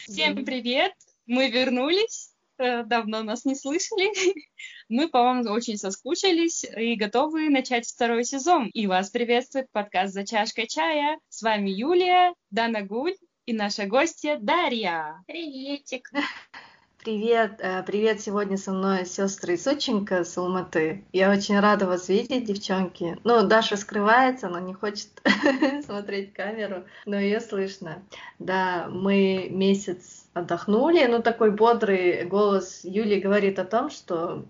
Всем 0.00 0.44
привет! 0.44 0.92
Мы 1.26 1.50
вернулись. 1.50 2.32
Э, 2.58 2.82
давно 2.82 3.22
нас 3.22 3.44
не 3.44 3.54
слышали. 3.54 4.10
Мы 4.88 5.08
по 5.08 5.22
вам 5.22 5.46
очень 5.46 5.76
соскучились 5.76 6.64
и 6.64 6.96
готовы 6.96 7.48
начать 7.50 7.86
второй 7.86 8.24
сезон. 8.24 8.68
И 8.74 8.86
вас 8.86 9.10
приветствует 9.10 9.70
подкаст 9.70 10.14
«За 10.14 10.26
чашкой 10.26 10.66
чая». 10.66 11.18
С 11.28 11.42
вами 11.42 11.70
Юлия, 11.70 12.34
Дана 12.50 12.82
Гуль 12.82 13.14
и 13.46 13.52
наша 13.52 13.86
гостья 13.86 14.38
Дарья. 14.40 15.22
Приветик. 15.26 16.10
Привет, 17.08 17.60
э, 17.60 17.82
привет 17.84 18.20
сегодня 18.20 18.58
со 18.58 18.70
мной 18.70 19.06
сестры 19.06 19.56
Сученька 19.56 20.24
с 20.24 20.36
Алматы. 20.36 21.06
Я 21.10 21.30
очень 21.30 21.58
рада 21.58 21.86
вас 21.86 22.10
видеть, 22.10 22.44
девчонки. 22.44 23.16
Ну, 23.24 23.46
Даша 23.46 23.78
скрывается, 23.78 24.48
она 24.48 24.60
не 24.60 24.74
хочет 24.74 25.08
смотреть 25.86 26.34
камеру, 26.34 26.84
но 27.06 27.18
ее 27.18 27.40
слышно. 27.40 28.02
Да, 28.38 28.88
мы 28.90 29.48
месяц 29.50 30.28
отдохнули. 30.34 31.06
Ну, 31.06 31.22
такой 31.22 31.50
бодрый 31.50 32.24
голос 32.26 32.80
Юли 32.84 33.20
говорит 33.20 33.58
о 33.58 33.64
том, 33.64 33.90
что 33.90 34.44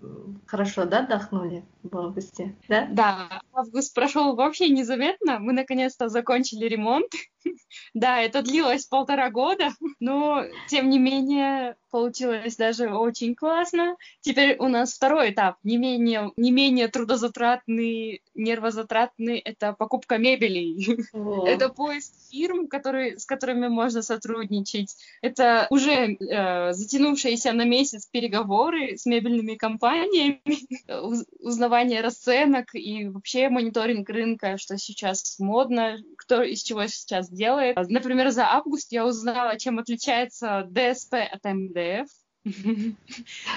хорошо, 0.45 0.85
да, 0.85 0.99
отдохнули 0.99 1.63
в 1.83 1.97
августе, 1.97 2.55
да? 2.67 2.87
Да, 2.91 3.41
август 3.53 3.93
прошел 3.93 4.35
вообще 4.35 4.69
незаметно. 4.69 5.39
Мы 5.39 5.53
наконец-то 5.53 6.09
закончили 6.09 6.65
ремонт. 6.65 7.11
Да, 7.93 8.19
это 8.19 8.41
длилось 8.41 8.85
полтора 8.85 9.29
года, 9.29 9.69
но 9.99 10.43
тем 10.67 10.89
не 10.89 10.99
менее 10.99 11.75
получилось 11.89 12.55
даже 12.55 12.93
очень 12.93 13.35
классно. 13.35 13.95
Теперь 14.21 14.57
у 14.59 14.67
нас 14.67 14.93
второй 14.93 15.31
этап, 15.31 15.57
не 15.63 15.77
менее, 15.77 16.31
не 16.37 16.51
менее 16.51 16.87
трудозатратный, 16.87 18.21
нервозатратный, 18.35 19.39
это 19.39 19.73
покупка 19.73 20.17
мебели. 20.17 21.05
О. 21.13 21.47
Это 21.47 21.69
поиск 21.69 22.13
фирм, 22.31 22.67
которые, 22.67 23.19
с 23.19 23.25
которыми 23.25 23.67
можно 23.67 24.01
сотрудничать. 24.01 24.95
Это 25.21 25.67
уже 25.69 26.15
э, 26.15 26.73
затянувшиеся 26.73 27.53
на 27.53 27.65
месяц 27.65 28.05
переговоры 28.05 28.97
с 28.97 29.05
мебельными 29.05 29.55
компаниями, 29.55 30.41
узнавание 31.39 32.01
расценок 32.01 32.73
и 32.73 33.07
вообще 33.07 33.49
мониторинг 33.49 34.09
рынка, 34.09 34.57
что 34.57 34.77
сейчас 34.77 35.37
модно, 35.39 35.97
кто 36.17 36.41
из 36.41 36.61
чего 36.61 36.87
сейчас 36.87 37.29
делает. 37.29 37.77
Например, 37.89 38.29
за 38.29 38.45
август 38.45 38.91
я 38.91 39.05
узнала, 39.05 39.57
чем 39.57 39.79
отличается 39.79 40.67
ДСП 40.69 41.15
от 41.31 41.45
МДФ. 41.79 42.09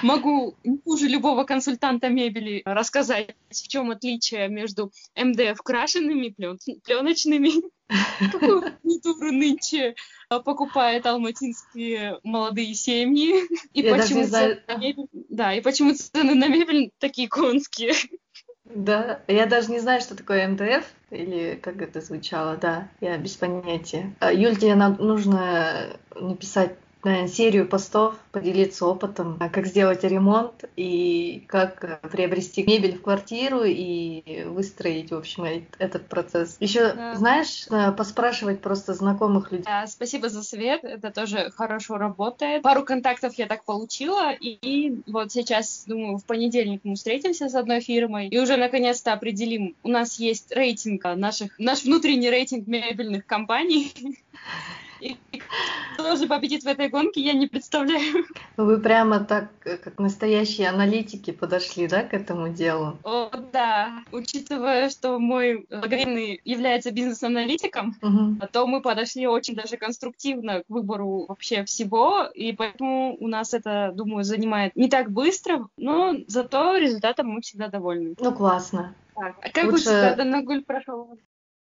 Могу 0.03 0.55
хуже 0.83 1.07
любого 1.07 1.45
консультанта 1.45 2.09
мебели 2.09 2.61
рассказать, 2.65 3.35
в 3.49 3.67
чем 3.67 3.91
отличие 3.91 4.49
между 4.49 4.91
МДФ 5.15 5.61
крашенными, 5.61 6.29
плен... 6.29 6.59
пленочными, 6.83 7.49
какую 8.31 8.73
культуру 8.81 9.31
нынче 9.31 9.95
покупают 10.27 11.05
алматинские 11.05 12.19
молодые 12.23 12.73
семьи, 12.73 13.47
и 13.73 13.81
Я 13.81 13.95
почему, 13.95 14.23
знаю... 14.23 14.61
мебель... 14.77 15.07
да, 15.29 15.53
и 15.53 15.61
почему 15.61 15.93
цены 15.93 16.35
на 16.35 16.47
мебель 16.47 16.91
такие 16.99 17.29
конские. 17.29 17.93
Да, 18.65 19.21
я 19.27 19.45
даже 19.45 19.71
не 19.71 19.79
знаю, 19.79 20.01
что 20.01 20.15
такое 20.15 20.47
МДФ, 20.47 20.85
или 21.11 21.59
как 21.61 21.81
это 21.81 22.01
звучало, 22.01 22.57
да, 22.57 22.89
я 23.01 23.17
без 23.17 23.35
понятия. 23.35 24.15
А, 24.19 24.31
Юль, 24.31 24.57
тебе 24.57 24.75
нужно 24.75 25.97
написать 26.15 26.77
серию 27.27 27.67
постов, 27.67 28.15
поделиться 28.31 28.85
опытом, 28.85 29.37
а 29.39 29.49
как 29.49 29.67
сделать 29.67 30.03
ремонт 30.03 30.65
и 30.75 31.43
как 31.47 32.01
приобрести 32.09 32.63
мебель 32.63 32.97
в 32.97 33.01
квартиру 33.01 33.63
и 33.63 34.43
выстроить, 34.45 35.11
в 35.11 35.15
общем, 35.15 35.65
этот 35.77 36.07
процесс. 36.07 36.57
Еще, 36.59 36.93
да. 36.93 37.15
знаешь, 37.15 37.67
э, 37.69 37.91
поспрашивать 37.91 38.61
просто 38.61 38.93
знакомых 38.93 39.51
людей. 39.51 39.65
Да, 39.65 39.85
спасибо 39.87 40.29
за 40.29 40.43
совет, 40.43 40.83
это 40.83 41.11
тоже 41.11 41.51
хорошо 41.55 41.97
работает. 41.97 42.63
Пару 42.63 42.83
контактов 42.83 43.33
я 43.35 43.47
так 43.47 43.63
получила, 43.65 44.31
и, 44.31 44.57
и 44.61 45.01
вот 45.07 45.31
сейчас, 45.31 45.83
думаю, 45.85 46.17
в 46.17 46.25
понедельник 46.25 46.81
мы 46.83 46.95
встретимся 46.95 47.49
с 47.49 47.55
одной 47.55 47.81
фирмой 47.81 48.27
и 48.27 48.39
уже 48.39 48.57
наконец-то 48.57 49.13
определим, 49.13 49.75
у 49.83 49.89
нас 49.89 50.19
есть 50.19 50.51
рейтинг 50.55 51.03
наших, 51.15 51.57
наш 51.59 51.83
внутренний 51.83 52.29
рейтинг 52.29 52.67
мебельных 52.67 53.25
компаний. 53.25 53.93
И 55.03 55.17
кто 55.93 56.15
же 56.15 56.27
победит 56.27 56.63
в 56.63 56.67
этой 56.67 56.89
гонке, 56.89 57.21
я 57.21 57.33
не 57.33 57.47
представляю. 57.47 58.25
Вы 58.57 58.79
прямо 58.79 59.19
так, 59.19 59.49
как 59.59 59.99
настоящие 59.99 60.69
аналитики 60.69 61.31
подошли, 61.31 61.87
да, 61.87 62.03
к 62.03 62.13
этому 62.13 62.49
делу? 62.49 62.97
О, 63.03 63.29
да. 63.51 64.03
Учитывая, 64.11 64.89
что 64.89 65.19
мой 65.19 65.65
логарифм 65.69 66.39
является 66.43 66.91
бизнес-аналитиком, 66.91 67.95
угу. 68.01 68.47
то 68.51 68.67
мы 68.67 68.81
подошли 68.81 69.27
очень 69.27 69.55
даже 69.55 69.77
конструктивно 69.77 70.63
к 70.63 70.69
выбору 70.69 71.25
вообще 71.27 71.63
всего, 71.65 72.25
и 72.33 72.53
поэтому 72.53 73.17
у 73.19 73.27
нас 73.27 73.53
это, 73.53 73.91
думаю, 73.93 74.23
занимает 74.23 74.75
не 74.75 74.89
так 74.89 75.11
быстро, 75.11 75.67
но 75.77 76.15
зато 76.27 76.77
результатом 76.77 77.27
мы 77.27 77.41
всегда 77.41 77.67
довольны. 77.67 78.15
Ну, 78.19 78.31
классно. 78.33 78.95
Так, 79.15 79.35
а 79.41 79.49
как 79.49 79.65
Лучше... 79.65 79.75
у 79.75 79.79
тебя 79.79 80.15
Данагуль 80.15 80.63
прошел? 80.63 81.17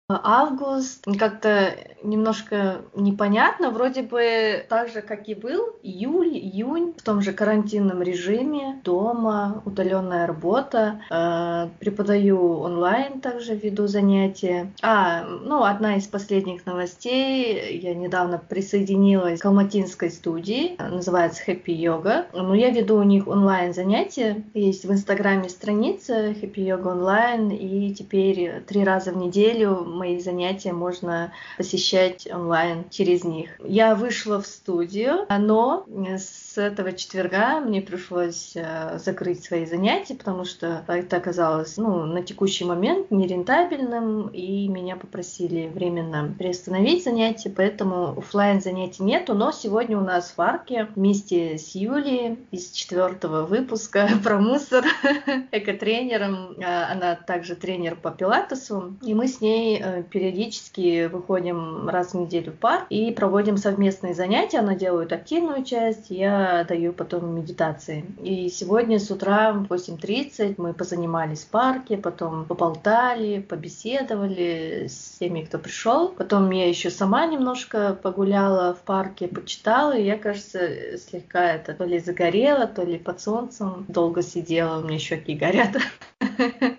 Август. 0.09 1.05
Как-то 1.19 1.75
немножко 2.03 2.81
непонятно, 2.95 3.69
вроде 3.69 4.01
бы 4.01 4.65
так 4.67 4.89
же, 4.89 5.01
как 5.01 5.27
и 5.27 5.35
был, 5.35 5.75
июль, 5.83 6.29
июнь, 6.29 6.93
в 6.97 7.03
том 7.03 7.21
же 7.21 7.33
карантинном 7.33 8.01
режиме, 8.01 8.81
дома, 8.83 9.61
удаленная 9.65 10.25
работа, 10.25 11.01
э, 11.11 11.69
преподаю 11.79 12.59
онлайн, 12.59 13.21
также 13.21 13.55
веду 13.55 13.87
занятия. 13.87 14.71
А, 14.81 15.25
ну, 15.25 15.63
одна 15.63 15.97
из 15.97 16.07
последних 16.07 16.65
новостей, 16.65 17.79
я 17.79 17.93
недавно 17.93 18.39
присоединилась 18.39 19.39
к 19.39 19.45
алматинской 19.45 20.09
студии, 20.09 20.75
называется 20.79 21.43
Happy 21.45 21.67
Yoga, 21.67 22.25
но 22.33 22.55
я 22.55 22.69
веду 22.69 22.97
у 22.97 23.03
них 23.03 23.27
онлайн 23.27 23.73
занятия, 23.73 24.43
есть 24.53 24.85
в 24.85 24.91
инстаграме 24.91 25.49
страница 25.49 26.29
Happy 26.29 26.55
Yoga 26.55 26.91
онлайн, 26.91 27.49
и 27.49 27.93
теперь 27.93 28.63
три 28.65 28.83
раза 28.83 29.11
в 29.11 29.17
неделю 29.17 29.85
мои 29.99 30.19
занятия 30.19 30.73
можно 30.73 31.31
посещать 31.57 32.27
онлайн 32.31 32.85
через 32.89 33.23
них. 33.23 33.51
Я 33.63 33.95
вышла 33.95 34.41
в 34.41 34.47
студию, 34.47 35.25
но 35.29 35.85
с 36.17 36.57
этого 36.57 36.93
четверга 36.93 37.59
мне 37.59 37.81
пришлось 37.81 38.53
э, 38.55 38.97
закрыть 38.97 39.43
свои 39.43 39.65
занятия, 39.65 40.15
потому 40.15 40.45
что 40.45 40.83
это 40.87 41.17
оказалось 41.17 41.77
ну, 41.77 42.05
на 42.05 42.23
текущий 42.23 42.65
момент 42.65 43.11
нерентабельным, 43.11 44.27
и 44.29 44.67
меня 44.67 44.95
попросили 44.95 45.69
временно 45.73 46.33
приостановить 46.37 47.03
занятия, 47.03 47.49
поэтому 47.49 48.17
офлайн 48.17 48.61
занятий 48.61 49.03
нету, 49.03 49.33
но 49.33 49.51
сегодня 49.51 49.97
у 49.97 50.01
нас 50.01 50.33
в 50.35 50.41
арке 50.41 50.87
вместе 50.95 51.57
с 51.57 51.75
Юлией 51.75 52.37
из 52.51 52.71
четвертого 52.71 53.45
выпуска 53.45 54.09
про 54.23 54.39
мусор, 54.39 54.85
экотренером, 55.51 56.55
э, 56.57 56.63
она 56.63 57.15
также 57.15 57.55
тренер 57.55 57.95
по 57.95 58.11
пилатесу, 58.11 58.95
и 59.01 59.13
мы 59.13 59.27
с 59.27 59.41
ней 59.41 59.81
э, 59.81 59.88
периодически 60.09 61.07
выходим 61.07 61.87
раз 61.89 62.13
в 62.13 62.13
неделю 62.15 62.51
в 62.51 62.55
парк 62.55 62.85
и 62.89 63.11
проводим 63.11 63.57
совместные 63.57 64.13
занятия, 64.13 64.59
она 64.59 64.75
делает 64.75 65.11
активную 65.13 65.63
часть, 65.63 66.09
я 66.09 66.65
даю 66.67 66.93
потом 66.93 67.35
медитации. 67.35 68.05
И 68.21 68.49
сегодня 68.49 68.99
с 68.99 69.11
утра 69.11 69.53
в 69.53 69.71
8.30 69.71 70.55
мы 70.57 70.73
позанимались 70.73 71.43
в 71.43 71.47
парке, 71.49 71.97
потом 71.97 72.45
поболтали, 72.45 73.39
побеседовали 73.39 74.87
с 74.87 75.17
теми, 75.19 75.41
кто 75.41 75.57
пришел. 75.57 76.09
Потом 76.09 76.49
я 76.51 76.67
еще 76.67 76.89
сама 76.89 77.25
немножко 77.25 77.97
погуляла 78.01 78.73
в 78.73 78.81
парке, 78.81 79.27
почитала, 79.27 79.97
и 79.97 80.05
я, 80.05 80.17
кажется, 80.17 80.97
слегка 80.97 81.53
это 81.53 81.73
то 81.73 81.85
ли 81.85 81.99
загорела, 81.99 82.67
то 82.67 82.83
ли 82.83 82.97
под 82.97 83.21
солнцем. 83.21 83.85
Долго 83.87 84.21
сидела, 84.21 84.79
у 84.79 84.87
меня 84.87 84.99
щеки 84.99 85.35
горят. 85.35 85.77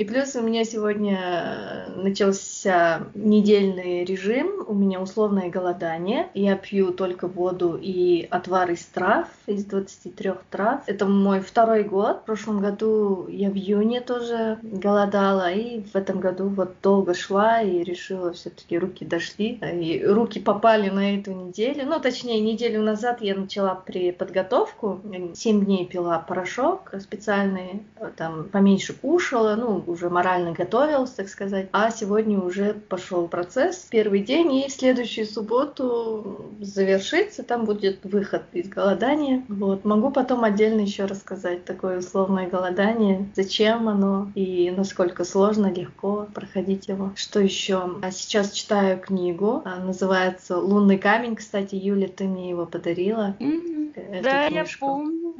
И 0.00 0.04
плюс 0.04 0.34
у 0.34 0.40
меня 0.40 0.64
сегодня 0.64 1.18
э, 1.20 2.00
начался 2.00 3.02
недельный 3.14 4.02
режим, 4.02 4.64
у 4.66 4.72
меня 4.72 4.98
условное 4.98 5.50
голодание. 5.50 6.30
Я 6.32 6.56
пью 6.56 6.90
только 6.92 7.28
воду 7.28 7.78
и 7.78 8.26
отвар 8.30 8.70
из 8.70 8.82
трав, 8.86 9.28
из 9.46 9.66
23 9.66 10.32
трав. 10.48 10.80
Это 10.86 11.04
мой 11.04 11.40
второй 11.40 11.82
год. 11.82 12.20
В 12.20 12.24
прошлом 12.24 12.60
году 12.60 13.26
я 13.28 13.50
в 13.50 13.56
июне 13.56 14.00
тоже 14.00 14.58
голодала, 14.62 15.52
и 15.52 15.82
в 15.82 15.94
этом 15.94 16.18
году 16.18 16.48
вот 16.48 16.76
долго 16.82 17.12
шла 17.12 17.60
и 17.60 17.84
решила 17.84 18.32
все-таки 18.32 18.78
руки 18.78 19.04
дошли. 19.04 19.60
И 19.60 20.02
руки 20.02 20.40
попали 20.40 20.88
на 20.88 21.18
эту 21.18 21.32
неделю. 21.32 21.84
Ну, 21.84 22.00
точнее, 22.00 22.40
неделю 22.40 22.80
назад 22.82 23.20
я 23.20 23.34
начала 23.34 23.74
при 23.74 24.12
подготовку. 24.12 25.02
7 25.34 25.62
дней 25.62 25.84
пила 25.84 26.20
порошок 26.20 26.94
специальный, 27.00 27.82
там 28.16 28.44
поменьше 28.44 28.94
кушала, 28.94 29.56
ну, 29.56 29.89
уже 29.90 30.08
морально 30.08 30.52
готовился, 30.52 31.16
так 31.16 31.28
сказать. 31.28 31.68
А 31.72 31.90
сегодня 31.90 32.38
уже 32.38 32.74
пошел 32.74 33.28
процесс, 33.28 33.86
первый 33.90 34.20
день, 34.20 34.54
и 34.54 34.68
в 34.68 34.72
следующую 34.72 35.26
субботу 35.26 36.52
завершится, 36.60 37.42
там 37.42 37.64
будет 37.64 38.04
выход 38.04 38.42
из 38.52 38.68
голодания. 38.68 39.44
Вот. 39.48 39.84
Могу 39.84 40.10
потом 40.10 40.44
отдельно 40.44 40.80
еще 40.80 41.04
рассказать 41.04 41.64
такое 41.64 41.98
условное 41.98 42.48
голодание, 42.48 43.28
зачем 43.34 43.88
оно 43.88 44.30
и 44.34 44.72
насколько 44.76 45.24
сложно, 45.24 45.72
легко 45.72 46.26
проходить 46.32 46.88
его. 46.88 47.12
Что 47.16 47.40
еще? 47.40 47.96
А 48.02 48.10
сейчас 48.10 48.52
читаю 48.52 48.98
книгу, 48.98 49.62
а, 49.64 49.76
называется 49.76 50.58
«Лунный 50.58 50.98
камень». 50.98 51.36
Кстати, 51.36 51.74
Юля, 51.74 52.08
ты 52.08 52.24
мне 52.24 52.50
его 52.50 52.66
подарила. 52.66 53.36
Mm-hmm. 53.40 54.22
Да, 54.22 54.48
книжку. 54.48 54.86
я 54.86 54.92
помню 54.92 55.34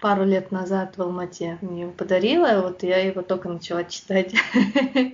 пару 0.00 0.24
лет 0.24 0.50
назад 0.50 0.96
в 0.96 1.02
Алмате 1.02 1.58
мне 1.60 1.82
его 1.82 1.92
подарила, 1.92 2.60
вот 2.62 2.82
я 2.82 2.98
его 2.98 3.22
только 3.22 3.48
начала 3.48 3.77
читать. 3.84 4.34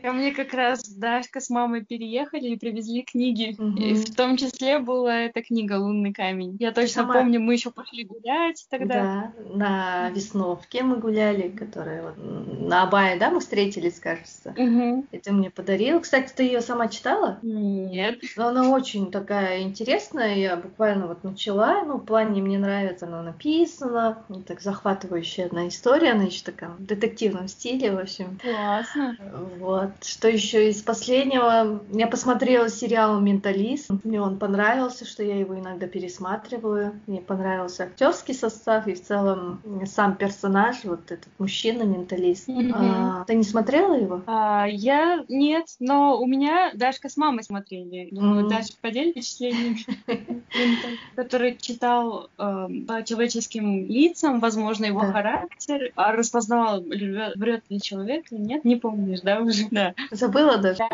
Ко 0.03 0.13
мне 0.13 0.33
как 0.33 0.53
раз 0.55 0.89
Дашка 0.89 1.41
с 1.41 1.51
мамой 1.51 1.85
переехали 1.85 2.49
и 2.49 2.57
привезли 2.57 3.03
книги. 3.03 3.55
Угу. 3.59 3.77
И 3.79 3.95
в 3.95 4.15
том 4.15 4.37
числе 4.37 4.79
была 4.79 5.21
эта 5.21 5.43
книга 5.43 5.75
«Лунный 5.75 6.13
камень». 6.13 6.57
Я 6.61 6.73
точно 6.73 7.03
Сама... 7.03 7.15
помню, 7.15 7.41
мы 7.41 7.55
еще 7.55 7.71
пошли 7.71 8.05
гулять 8.05 8.67
тогда. 8.71 9.33
Да, 9.37 9.55
на 9.55 10.11
Весновке 10.11 10.83
мы 10.83 10.97
гуляли, 10.97 11.49
которая 11.49 12.03
вот 12.03 12.15
на 12.19 12.83
Абае, 12.83 13.19
да, 13.19 13.31
мы 13.31 13.41
встретились, 13.41 14.01
кажется. 14.01 14.55
Угу. 14.57 15.07
И 15.13 15.19
ты 15.19 15.33
мне 15.33 15.51
подарил. 15.51 16.01
Кстати, 16.01 16.33
ты 16.35 16.45
ее 16.45 16.61
сама 16.61 16.89
читала? 16.89 17.39
Нет. 17.43 18.21
Но 18.37 18.49
она 18.49 18.71
очень 18.71 19.11
такая 19.11 19.63
интересная. 19.63 20.35
Я 20.35 20.57
буквально 20.57 21.07
вот 21.07 21.25
начала, 21.25 21.83
ну, 21.85 21.99
в 21.99 22.05
плане 22.05 22.43
мне 22.43 22.59
нравится, 22.59 23.07
она 23.07 23.23
написана, 23.23 24.25
так 24.47 24.61
захватывающая 24.61 25.47
одна 25.47 25.69
история, 25.69 26.13
она 26.13 26.25
еще 26.25 26.45
такая 26.45 26.71
в 26.71 26.85
детективном 26.85 27.49
стиле, 27.49 27.93
в 27.93 27.99
общем. 27.99 28.39
Классно. 28.45 29.17
Вот. 29.59 29.91
Что 30.03 30.29
еще 30.29 30.69
из 30.69 30.83
последнего? 30.83 31.83
Я 31.91 32.07
посмотрела 32.07 32.69
сериал 32.69 33.19
«Менталист». 33.21 33.91
Мне 34.05 34.21
он 34.21 34.39
понравился, 34.39 35.07
что 35.07 35.23
я 35.23 35.39
его 35.39 35.59
иногда 35.59 35.87
пересматриваю. 35.87 37.01
Мне 37.07 37.23
понравился 37.23 37.85
актерский 37.85 38.35
состав 38.35 38.87
и 38.87 38.95
в 38.95 39.03
целом 39.03 39.63
сам 39.87 40.17
персонаж, 40.17 40.85
вот 40.85 41.11
этот 41.11 41.29
мужчина-менталист. 41.39 42.49
Mm-hmm. 42.49 42.73
А, 42.75 43.25
ты 43.25 43.35
не 43.35 43.45
смотрела 43.45 43.95
его? 43.95 44.23
А, 44.27 44.67
я 44.69 45.25
нет, 45.29 45.67
но 45.81 46.21
у 46.21 46.27
меня 46.27 46.73
Дашка 46.75 47.09
с 47.09 47.17
мамой 47.17 47.45
смотрели. 47.45 48.09
Думаю, 48.11 48.45
mm-hmm. 48.45 48.51
Даша 48.51 48.73
поделит 48.83 49.13
впечатлениями. 49.13 49.79
Который 51.17 51.57
читал 51.57 52.29
эм, 52.39 52.85
по 52.87 53.03
человеческим 53.03 53.87
лицам, 53.87 54.41
возможно, 54.41 54.85
его 54.85 55.01
характер, 55.01 55.93
а 55.97 56.13
распознавал, 56.13 56.83
врет 56.83 57.65
ли 57.71 57.81
человек 57.81 58.27
нет, 58.39 58.65
не 58.65 58.77
помнишь, 58.77 59.21
да, 59.21 59.41
уже? 59.41 59.67
Да. 59.71 59.95
Забыла 60.11 60.59
даже. 60.59 60.85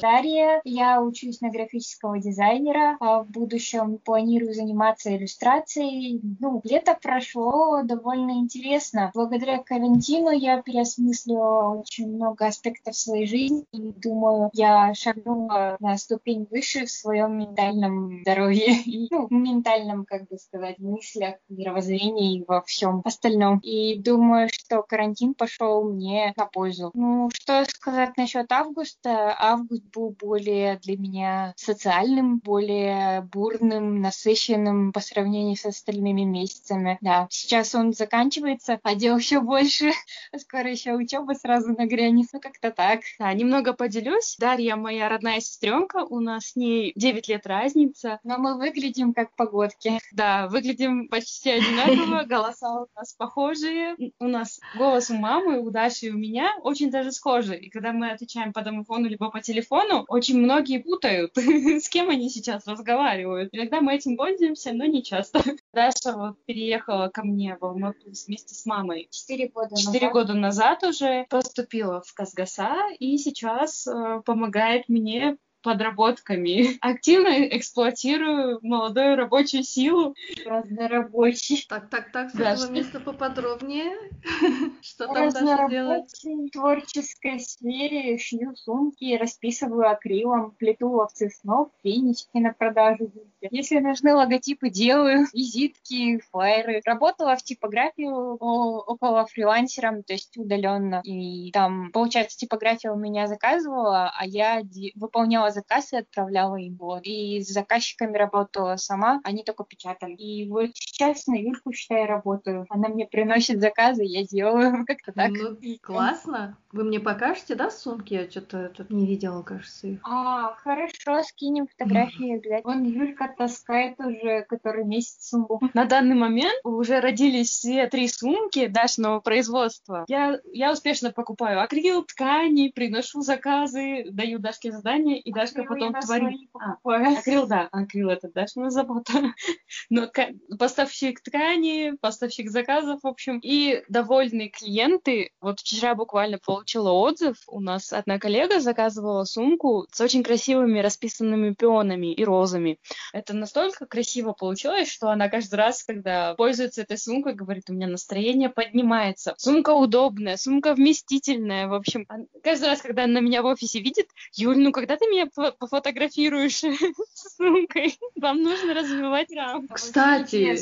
Дарья, 0.00 0.60
я 0.64 1.02
учусь 1.02 1.40
на 1.40 1.50
графического 1.50 2.18
дизайнера, 2.18 2.96
а 3.00 3.22
в 3.22 3.30
будущем 3.30 3.98
планирую 3.98 4.54
заниматься 4.54 5.14
иллюстрацией. 5.16 6.20
Ну, 6.40 6.60
лето 6.64 6.98
прошло 7.00 7.82
довольно 7.82 8.32
интересно. 8.32 9.10
Благодаря 9.14 9.58
карантину 9.62 10.30
я 10.30 10.62
переосмыслила 10.62 11.80
очень 11.80 12.14
много 12.14 12.46
аспектов 12.46 12.96
своей 12.96 13.26
жизни 13.26 13.64
и 13.72 13.92
думаю, 13.92 14.50
я 14.52 14.92
шагнула 14.94 15.76
на 15.80 15.96
ступень 15.96 16.46
выше 16.50 16.86
в 16.86 16.90
своем 16.90 17.38
ментальном 17.38 18.20
здоровье 18.22 18.74
и 18.86 19.08
ну, 19.10 19.28
ментальном, 19.30 20.04
как 20.04 20.28
бы 20.28 20.38
сказать, 20.38 20.78
мыслях, 20.78 21.36
мировоззрении 21.48 22.38
и 22.38 22.44
во 22.46 22.62
всем 22.62 23.02
остальном. 23.04 23.58
И 23.60 23.98
думаю, 23.98 24.48
что 24.52 24.82
карантин 24.82 25.34
пошел 25.34 25.84
мне 25.84 26.32
на 26.36 26.46
пользу. 26.46 26.90
Ну, 26.94 27.30
что 27.32 27.64
сказать 27.64 28.16
насчет 28.16 28.50
августа? 28.50 29.34
Август 29.38 29.85
был 29.92 30.10
более 30.10 30.78
для 30.78 30.96
меня 30.96 31.52
социальным, 31.56 32.38
более 32.38 33.22
бурным, 33.32 34.00
насыщенным 34.00 34.92
по 34.92 35.00
сравнению 35.00 35.56
с 35.56 35.66
остальными 35.66 36.22
месяцами. 36.22 36.98
Да, 37.00 37.26
сейчас 37.30 37.74
он 37.74 37.92
заканчивается, 37.92 38.80
а 38.82 38.94
дел 38.94 39.18
еще 39.18 39.40
больше. 39.40 39.92
Скоро 40.36 40.70
еще 40.70 40.94
учеба 40.94 41.32
сразу 41.32 41.72
нагрянет. 41.72 42.28
Ну, 42.32 42.40
как-то 42.40 42.70
так. 42.70 43.00
Да, 43.18 43.32
немного 43.34 43.72
поделюсь. 43.74 44.36
Дарья 44.38 44.76
моя 44.76 45.08
родная 45.08 45.40
сестренка, 45.40 45.98
у 45.98 46.20
нас 46.20 46.52
с 46.52 46.56
ней 46.56 46.92
9 46.96 47.28
лет 47.28 47.46
разница. 47.46 48.20
Но 48.24 48.38
мы 48.38 48.56
выглядим 48.56 49.12
как 49.12 49.34
погодки. 49.36 49.98
Да, 50.12 50.48
выглядим 50.48 51.08
почти 51.08 51.50
одинаково, 51.50 52.24
голоса 52.28 52.82
у 52.82 52.86
нас 52.96 53.12
похожие. 53.12 53.96
У 54.18 54.26
нас 54.26 54.60
голос 54.76 55.10
у 55.10 55.14
мамы, 55.14 55.60
у 55.60 55.70
Даши 55.70 56.06
и 56.06 56.10
у 56.10 56.16
меня 56.16 56.56
очень 56.62 56.90
даже 56.90 57.10
схожи. 57.10 57.56
И 57.56 57.68
когда 57.68 57.92
мы 57.92 58.10
отвечаем 58.10 58.52
по 58.52 58.62
домофону 58.62 59.08
либо 59.08 59.30
по 59.30 59.40
телефону, 59.40 59.75
телефону 59.76 60.04
очень 60.08 60.38
многие 60.38 60.78
путают, 60.78 61.36
с 61.36 61.88
кем 61.88 62.08
они 62.08 62.30
сейчас 62.30 62.66
разговаривают. 62.66 63.50
Иногда 63.52 63.80
мы 63.80 63.94
этим 63.94 64.16
пользуемся, 64.16 64.72
но 64.72 64.84
не 64.84 65.02
часто. 65.02 65.40
Даша 65.72 66.16
вот 66.16 66.36
переехала 66.46 67.08
ко 67.08 67.22
мне 67.22 67.56
в 67.60 67.64
Алмату 67.64 68.10
вместе 68.26 68.54
с 68.54 68.66
мамой. 68.66 69.08
Четыре 69.10 69.48
года 69.48 69.76
Четыре 69.76 70.10
года 70.10 70.34
назад 70.34 70.82
уже 70.84 71.26
поступила 71.28 72.02
в 72.02 72.12
Казгаса 72.14 72.76
и 72.98 73.16
сейчас 73.18 73.86
э, 73.86 74.22
помогает 74.24 74.88
мне 74.88 75.36
подработками. 75.66 76.78
Активно 76.80 77.48
эксплуатирую 77.48 78.60
молодую 78.62 79.16
рабочую 79.16 79.64
силу. 79.64 80.14
Разнорабочий. 80.46 81.66
Так, 81.68 81.90
так, 81.90 82.12
так, 82.12 82.30
с 82.30 82.34
да, 82.34 82.52
этого 82.52 82.66
что... 82.66 82.72
места 82.72 83.00
поподробнее. 83.00 83.92
Что 84.80 85.06
там 85.06 85.28
Даша 85.30 85.68
делает? 85.68 86.04
В 86.22 86.50
творческой 86.50 87.40
сфере 87.40 88.16
шью 88.18 88.54
сумки, 88.54 89.16
расписываю 89.16 89.90
акрилом, 89.90 90.52
плету 90.52 90.88
ловцы 90.88 91.30
снов, 91.30 91.70
фенечки 91.82 92.38
на 92.38 92.52
продажу. 92.52 93.10
Если 93.40 93.80
нужны 93.80 94.14
логотипы, 94.14 94.70
делаю 94.70 95.26
визитки, 95.34 96.20
флайеры. 96.30 96.80
Работала 96.84 97.34
в 97.34 97.42
типографии 97.42 98.06
около 98.06 99.26
фрилансером, 99.26 100.04
то 100.04 100.12
есть 100.12 100.36
удаленно. 100.36 101.00
И 101.02 101.50
там, 101.50 101.90
получается, 101.90 102.38
типография 102.38 102.92
у 102.92 102.96
меня 102.96 103.26
заказывала, 103.26 104.12
а 104.16 104.24
я 104.24 104.62
выполняла 104.94 105.55
заказ 105.56 105.92
и 105.92 105.96
отправляла. 105.96 106.58
Вот. 106.78 107.00
И 107.04 107.40
с 107.40 107.48
заказчиками 107.48 108.16
работала 108.16 108.76
сама, 108.76 109.20
они 109.24 109.42
только 109.42 109.64
печатали. 109.64 110.12
И 110.12 110.48
вот 110.48 110.70
сейчас 110.74 111.26
на 111.26 111.34
Юльку, 111.34 111.72
считай, 111.72 112.06
работаю. 112.06 112.66
Она 112.68 112.88
мне 112.88 113.06
приносит 113.06 113.60
заказы, 113.60 114.04
я 114.04 114.24
делаю 114.24 114.84
как-то 114.86 115.12
так. 115.12 115.30
Ну, 115.30 115.56
классно. 115.82 116.56
Вы 116.72 116.84
мне 116.84 117.00
покажете, 117.00 117.54
да, 117.54 117.70
сумки? 117.70 118.14
Я 118.14 118.30
что-то 118.30 118.68
тут 118.68 118.90
не 118.90 119.06
видела, 119.06 119.42
кажется, 119.42 119.88
их. 119.88 120.00
А, 120.02 120.54
хорошо, 120.56 121.22
скинем 121.22 121.66
фотографии 121.66 122.36
обязательно. 122.36 122.74
Вон 122.74 122.84
Юлька 122.84 123.34
таскает 123.36 123.98
уже 123.98 124.42
который 124.42 124.84
месяц 124.84 125.28
сумку. 125.28 125.60
На 125.74 125.84
данный 125.84 126.14
момент 126.14 126.54
уже 126.64 127.00
родились 127.00 127.50
все 127.50 127.86
три 127.86 128.08
сумки 128.08 128.66
Дашного 128.66 129.20
производства. 129.20 130.04
Я, 130.08 130.40
я 130.52 130.72
успешно 130.72 131.12
покупаю 131.12 131.60
акрил, 131.60 132.04
ткани, 132.04 132.68
приношу 132.68 133.22
заказы, 133.22 134.06
даю 134.10 134.38
Дашке 134.38 134.72
задания, 134.72 135.16
и 135.16 135.32
Дашка 135.32 135.45
потом 135.54 135.94
творит. 135.94 136.50
А, 136.54 136.76
акрил, 136.82 137.46
да, 137.46 137.68
акрил 137.72 138.10
это 138.10 138.28
Дашина 138.28 138.70
забота. 138.70 139.12
Но 139.90 140.10
поставщик 140.58 141.20
ткани, 141.20 141.92
поставщик 142.00 142.50
заказов, 142.50 143.00
в 143.02 143.06
общем, 143.06 143.38
и 143.42 143.82
довольные 143.88 144.48
клиенты. 144.48 145.30
Вот 145.40 145.60
вчера 145.60 145.94
буквально 145.94 146.38
получила 146.38 146.90
отзыв. 146.90 147.36
У 147.46 147.60
нас 147.60 147.92
одна 147.92 148.18
коллега 148.18 148.60
заказывала 148.60 149.24
сумку 149.24 149.86
с 149.92 150.00
очень 150.00 150.22
красивыми 150.22 150.80
расписанными 150.80 151.54
пионами 151.54 152.12
и 152.12 152.24
розами. 152.24 152.78
Это 153.12 153.34
настолько 153.34 153.86
красиво 153.86 154.32
получилось, 154.32 154.90
что 154.90 155.08
она 155.10 155.28
каждый 155.28 155.56
раз, 155.56 155.84
когда 155.84 156.34
пользуется 156.34 156.82
этой 156.82 156.98
сумкой, 156.98 157.34
говорит, 157.34 157.68
у 157.68 157.72
меня 157.72 157.86
настроение 157.86 158.48
поднимается. 158.48 159.34
Сумка 159.38 159.70
удобная, 159.70 160.36
сумка 160.36 160.74
вместительная. 160.74 161.68
В 161.68 161.74
общем, 161.74 162.06
каждый 162.42 162.68
раз, 162.68 162.82
когда 162.82 163.04
она 163.04 163.20
меня 163.20 163.42
в 163.42 163.46
офисе 163.46 163.80
видит, 163.80 164.06
Юль, 164.34 164.58
ну 164.58 164.72
когда 164.72 164.96
ты 164.96 165.06
меня 165.06 165.25
пофотографируешь 165.34 166.60
с 167.14 167.36
сумкой? 167.36 167.98
Вам 168.20 168.42
нужно 168.42 168.74
развивать 168.74 169.32
рамку. 169.34 169.74
Кстати, 169.74 170.58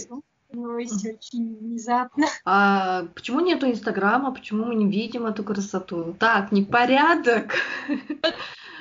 очень 0.56 1.56
внезапно. 1.58 2.26
А 2.44 3.06
почему 3.14 3.40
нету 3.40 3.66
Инстаграма? 3.66 4.32
Почему 4.32 4.66
мы 4.66 4.74
не 4.74 4.86
видим 4.86 5.26
эту 5.26 5.42
красоту? 5.42 6.14
Так, 6.18 6.52
непорядок. 6.52 7.54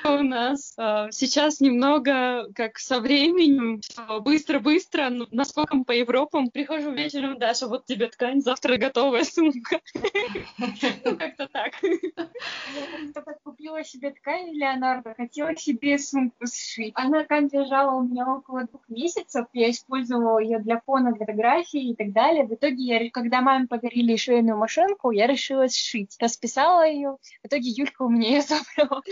у 0.20 0.22
нас 0.22 0.74
э, 0.78 1.08
сейчас 1.10 1.60
немного 1.60 2.46
как 2.54 2.78
со 2.78 3.00
временем, 3.00 3.80
быстро-быстро, 4.20 5.10
наскоком 5.30 5.84
по 5.84 5.92
Европам. 5.92 6.50
Прихожу 6.50 6.92
вечером, 6.92 7.38
Даша, 7.38 7.68
вот 7.68 7.86
тебе 7.86 8.08
ткань, 8.08 8.40
завтра 8.40 8.76
готовая 8.76 9.24
сумка. 9.24 9.80
Ну, 11.04 11.16
как-то 11.16 11.48
так. 11.48 11.72
Я 11.82 13.22
купила 13.42 13.84
себе 13.84 14.10
ткань 14.10 14.50
Леонардо, 14.52 15.14
хотела 15.14 15.54
себе 15.56 15.98
сумку 15.98 16.46
сшить. 16.46 16.92
Она 16.96 17.24
ткань 17.24 17.48
лежала 17.52 17.96
у 17.98 18.02
меня 18.02 18.26
около 18.26 18.64
двух 18.64 18.82
месяцев, 18.88 19.46
я 19.52 19.70
использовала 19.70 20.38
ее 20.38 20.58
для 20.58 20.80
фона, 20.80 21.12
для 21.12 21.26
фотографий 21.26 21.90
и 21.90 21.94
так 21.94 22.12
далее. 22.12 22.44
В 22.44 22.54
итоге, 22.54 22.82
я, 22.84 23.10
когда 23.10 23.40
маме 23.40 23.66
подарили 23.66 24.16
швейную 24.16 24.56
машинку, 24.56 25.10
я 25.10 25.26
решила 25.26 25.68
сшить. 25.68 26.16
Расписала 26.20 26.86
ее, 26.86 27.16
в 27.42 27.46
итоге 27.46 27.70
Юлька 27.70 28.02
у 28.02 28.08
меня 28.08 28.28
ее 28.28 28.42
забрала. 28.42 29.02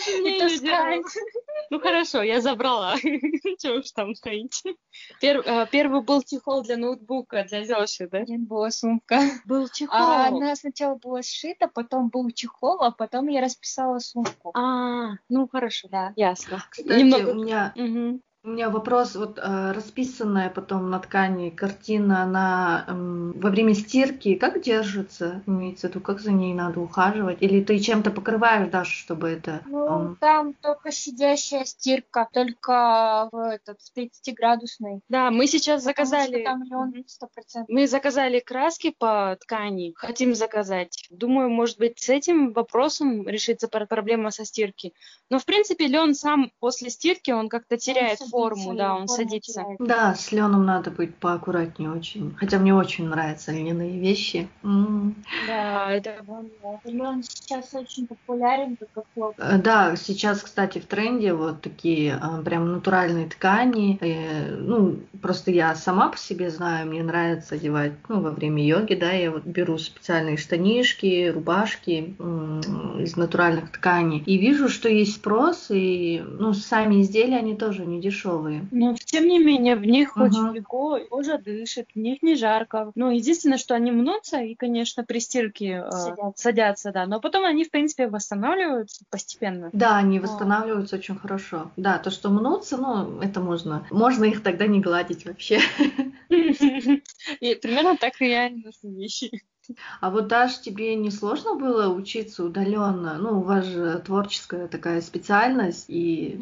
Ну 1.70 1.80
хорошо, 1.80 2.22
я 2.22 2.40
забрала. 2.40 2.96
Чего 3.58 3.78
уж 3.78 3.90
там 3.92 4.14
стоить. 4.14 4.62
Э, 5.22 5.66
первый 5.70 6.02
был 6.02 6.22
чехол 6.22 6.62
для 6.62 6.76
ноутбука, 6.76 7.44
для 7.44 7.64
Лёши, 7.64 8.08
да? 8.08 8.20
Нет, 8.20 8.42
была 8.42 8.70
сумка. 8.70 9.20
Был 9.46 9.68
чехол. 9.68 9.96
А 9.96 10.26
она 10.28 10.54
сначала 10.56 10.96
была 10.96 11.22
сшита, 11.22 11.68
потом 11.68 12.08
был 12.08 12.30
чехол, 12.30 12.82
а 12.82 12.90
потом 12.90 13.28
я 13.28 13.40
расписала 13.40 13.98
сумку. 14.00 14.50
А, 14.54 15.12
ну 15.28 15.48
хорошо, 15.48 15.88
да, 15.90 16.12
ясно. 16.16 16.62
Кстати, 16.70 16.98
Немного... 16.98 17.30
у 17.30 17.34
меня 17.34 17.72
угу. 17.74 18.20
У 18.44 18.49
меня 18.49 18.70
вопрос, 18.70 19.14
вот 19.14 19.38
э, 19.38 19.72
расписанная 19.72 20.50
потом 20.50 20.90
на 20.90 20.99
ткани 20.99 21.50
картина, 21.50 22.25
она 22.25 22.84
э, 22.88 22.92
во 23.37 23.50
время 23.50 23.72
стирки 23.72 24.34
как 24.34 24.61
держится? 24.61 25.44
Имеется 25.46 25.87
в 25.87 25.90
виду, 25.90 26.00
как 26.00 26.18
за 26.18 26.32
ней 26.32 26.52
надо 26.52 26.80
ухаживать? 26.80 27.38
Или 27.40 27.62
ты 27.62 27.78
чем-то 27.78 28.11
покрываешь 28.11 28.68
даже, 28.68 28.90
чтобы 28.90 29.28
это... 29.28 29.62
Ну, 29.66 30.16
там 30.18 30.54
только 30.54 30.90
сидящая 30.90 31.64
стирка, 31.64 32.28
только 32.32 33.28
в 33.30 33.37
этот, 33.37 33.78
30-градусной. 33.96 35.02
Да, 35.08 35.30
мы 35.30 35.46
сейчас 35.46 35.84
заказали... 35.84 36.42
Там 36.42 36.64
лен 36.64 37.04
100%. 37.06 37.66
Мы 37.68 37.87
заказали 37.87 38.40
краски 38.40 38.92
по 38.99 39.38
ткани, 39.40 39.92
хотим 39.94 40.34
заказать. 40.34 41.06
Думаю, 41.11 41.49
может 41.49 41.78
быть, 41.78 42.00
с 42.00 42.08
этим 42.08 42.52
вопросом 42.52 43.28
решится 43.28 43.68
проблема 43.68 44.32
со 44.32 44.44
стирки. 44.44 44.94
Но, 45.30 45.38
в 45.38 45.44
принципе, 45.44 45.87
лен 45.87 46.16
сам 46.16 46.50
после 46.58 46.90
стирки, 46.90 47.30
он 47.30 47.49
как-то 47.49 47.76
теряет 47.76 48.18
форму, 48.32 48.74
да, 48.74 48.96
он 48.96 49.08
садится. 49.08 49.64
Да, 49.78 50.14
с 50.14 50.32
Леном 50.32 50.64
надо 50.64 50.90
быть 50.90 51.14
поаккуратнее 51.14 51.90
очень. 51.90 52.34
Хотя 52.38 52.58
мне 52.58 52.74
очень 52.74 53.08
нравятся 53.08 53.52
льняные 53.52 53.98
вещи. 53.98 54.48
Да, 55.46 55.90
это 55.90 56.16
Лен 56.84 57.22
сейчас 57.22 57.74
очень 57.74 58.06
популярен, 58.06 58.78
как 58.94 59.04
э, 59.38 59.58
Да, 59.58 59.96
сейчас, 59.96 60.42
кстати, 60.42 60.78
в 60.78 60.86
тренде 60.86 61.34
вот 61.34 61.60
такие 61.60 62.18
а, 62.20 62.40
прям 62.42 62.72
натуральные 62.72 63.28
ткани. 63.28 63.98
Э, 64.00 64.56
ну, 64.56 64.96
просто 65.20 65.50
я 65.50 65.74
сама 65.74 66.08
по 66.08 66.18
себе 66.18 66.50
знаю, 66.50 66.88
мне 66.88 67.02
нравится 67.02 67.56
одевать, 67.56 67.92
ну, 68.08 68.20
во 68.20 68.30
время 68.30 68.64
йоги, 68.64 68.94
да, 68.94 69.12
я 69.12 69.30
вот 69.30 69.44
беру 69.44 69.78
специальные 69.78 70.36
штанишки, 70.36 71.28
рубашки 71.28 72.14
из 72.98 73.16
натуральных 73.16 73.72
тканей. 73.72 74.22
И 74.24 74.38
вижу, 74.38 74.68
что 74.68 74.88
есть 74.88 75.16
спрос, 75.16 75.66
и, 75.70 76.22
ну, 76.38 76.54
сами 76.54 77.02
изделия, 77.02 77.38
они 77.38 77.54
тоже 77.54 77.84
не 77.84 78.00
дешевые 78.00 78.22
дешевые. 78.23 78.67
Но 78.71 78.95
тем 78.95 79.26
не 79.26 79.38
менее, 79.38 79.76
в 79.76 79.85
них 79.85 80.17
uh-huh. 80.17 80.26
очень 80.26 80.55
легко, 80.55 80.99
кожа 81.11 81.38
дышит, 81.38 81.88
в 81.95 81.99
них 81.99 82.23
не 82.23 82.35
жарко. 82.35 82.93
Ну, 82.95 83.11
единственное, 83.11 83.59
что 83.59 83.75
они 83.75 83.91
мнутся 83.91 84.41
и, 84.41 84.55
конечно, 84.55 85.05
при 85.05 85.19
стирке. 85.19 85.85
Э, 85.87 86.33
садятся, 86.37 86.93
да. 86.93 87.07
Но 87.07 87.21
потом 87.21 87.45
они, 87.45 87.64
в 87.64 87.71
принципе, 87.71 88.09
восстанавливаются 88.09 89.05
постепенно. 89.11 89.71
Да, 89.73 89.97
они 89.97 90.21
восстанавливаются 90.21 90.97
очень 90.97 91.17
хорошо. 91.17 91.71
Да, 91.76 91.99
то, 91.99 92.11
что 92.11 92.31
мнутся, 92.31 92.76
ну, 92.76 93.21
это 93.21 93.41
можно. 93.41 93.87
Можно 93.91 94.25
их 94.25 94.43
тогда 94.43 94.67
не 94.67 94.81
гладить 94.81 95.25
вообще. 95.25 95.61
И 96.29 97.55
примерно 97.55 97.97
так 97.97 98.21
и 98.21 98.29
я 98.29 98.50
ношу 98.50 98.91
вещи. 98.91 99.31
А 100.00 100.11
вот 100.11 100.26
даже 100.26 100.61
тебе 100.61 100.97
не 100.97 101.11
сложно 101.11 101.55
было 101.55 101.93
учиться 101.93 102.45
удаленно? 102.45 103.17
Ну, 103.19 103.38
у 103.38 103.43
вас 103.43 103.64
же 103.64 104.02
творческая 104.05 104.67
такая 104.67 105.00
специальность, 105.00 105.85
и 105.88 106.41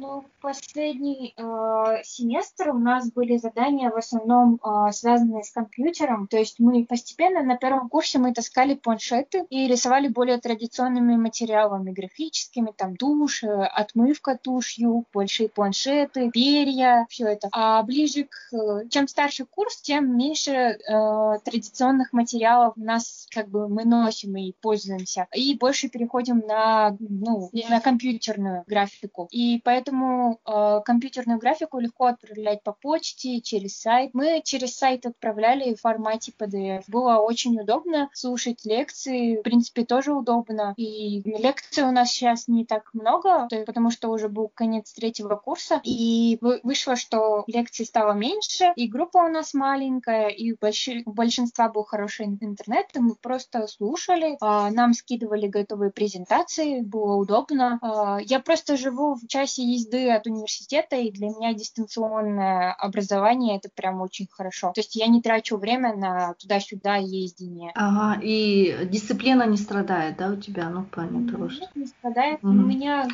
ну, 0.00 0.24
последний 0.40 1.34
э, 1.36 2.02
семестр 2.02 2.70
у 2.70 2.78
нас 2.78 3.12
были 3.12 3.36
задания 3.36 3.90
в 3.90 3.96
основном 3.96 4.58
э, 4.64 4.92
связанные 4.92 5.44
с 5.44 5.50
компьютером. 5.50 6.26
То 6.26 6.38
есть 6.38 6.58
мы 6.58 6.84
постепенно 6.86 7.42
на 7.42 7.56
первом 7.56 7.88
курсе 7.88 8.18
мы 8.18 8.32
таскали 8.32 8.74
планшеты 8.74 9.44
и 9.50 9.68
рисовали 9.68 10.08
более 10.08 10.38
традиционными 10.38 11.16
материалами, 11.16 11.92
графическими, 11.92 12.72
там 12.76 12.96
тушь, 12.96 13.44
э, 13.44 13.48
отмывка 13.48 14.38
тушью, 14.38 15.04
большие 15.12 15.48
планшеты, 15.48 16.30
перья, 16.30 17.06
все 17.10 17.26
это. 17.26 17.48
А 17.52 17.82
ближе 17.82 18.24
к... 18.24 18.54
Э, 18.54 18.88
чем 18.88 19.06
старше 19.06 19.44
курс, 19.44 19.82
тем 19.82 20.16
меньше 20.16 20.50
э, 20.52 21.38
традиционных 21.44 22.12
материалов 22.12 22.74
у 22.76 22.80
нас 22.80 23.26
как 23.30 23.48
бы 23.48 23.68
мы 23.68 23.84
носим 23.84 24.34
и 24.36 24.52
пользуемся. 24.62 25.26
И 25.34 25.56
больше 25.58 25.88
переходим 25.88 26.38
на, 26.38 26.96
ну, 26.98 27.50
на 27.68 27.80
компьютерную 27.80 28.64
графику. 28.66 29.28
И 29.30 29.60
поэтому 29.62 29.89
поэтому 29.90 30.40
э, 30.46 30.80
компьютерную 30.84 31.38
графику 31.38 31.78
легко 31.78 32.06
отправлять 32.06 32.62
по 32.62 32.72
почте, 32.72 33.40
через 33.40 33.78
сайт. 33.78 34.10
Мы 34.14 34.40
через 34.44 34.76
сайт 34.76 35.06
отправляли 35.06 35.74
в 35.74 35.80
формате 35.80 36.32
PDF. 36.38 36.84
Было 36.88 37.18
очень 37.18 37.58
удобно 37.60 38.08
слушать 38.12 38.64
лекции, 38.64 39.36
в 39.36 39.42
принципе, 39.42 39.84
тоже 39.84 40.12
удобно. 40.12 40.74
И 40.76 41.22
лекций 41.24 41.84
у 41.84 41.90
нас 41.90 42.10
сейчас 42.10 42.48
не 42.48 42.64
так 42.64 42.90
много, 42.92 43.48
потому 43.66 43.90
что 43.90 44.08
уже 44.10 44.28
был 44.28 44.48
конец 44.48 44.92
третьего 44.92 45.36
курса, 45.36 45.80
и 45.84 46.38
вышло, 46.62 46.96
что 46.96 47.44
лекций 47.46 47.86
стало 47.86 48.12
меньше, 48.12 48.72
и 48.76 48.88
группа 48.88 49.18
у 49.18 49.28
нас 49.28 49.54
маленькая, 49.54 50.28
и 50.28 50.52
у 50.52 51.12
большинства 51.12 51.68
был 51.68 51.84
хороший 51.84 52.26
интернет, 52.26 52.86
и 52.94 53.00
мы 53.00 53.14
просто 53.16 53.66
слушали, 53.66 54.36
а, 54.40 54.70
нам 54.70 54.92
скидывали 54.92 55.48
готовые 55.48 55.90
презентации, 55.90 56.80
было 56.80 57.16
удобно. 57.16 57.78
А, 57.82 58.18
я 58.20 58.40
просто 58.40 58.76
живу 58.76 59.14
в 59.14 59.26
часе 59.26 59.62
езды 59.62 59.79
от 59.88 60.26
университета, 60.26 60.96
и 60.96 61.10
для 61.10 61.28
меня 61.28 61.54
дистанционное 61.54 62.72
образование 62.72 63.56
это 63.56 63.68
прям 63.74 64.00
очень 64.00 64.26
хорошо. 64.30 64.72
То 64.74 64.80
есть 64.80 64.96
я 64.96 65.06
не 65.06 65.22
трачу 65.22 65.56
время 65.56 65.94
на 65.94 66.34
туда-сюда 66.34 66.96
ездение. 66.96 67.72
Ага, 67.74 68.20
и 68.22 68.86
дисциплина 68.90 69.46
не 69.46 69.56
страдает, 69.56 70.16
да, 70.16 70.30
у 70.30 70.36
тебя, 70.36 70.68
ну, 70.70 70.82
в 70.82 70.88
плане 70.88 71.30
того, 71.30 71.48
что... 71.48 71.66
не 71.74 71.86
страдает, 71.86 72.42
угу. 72.42 72.52
у 72.52 72.52
меня 72.52 73.08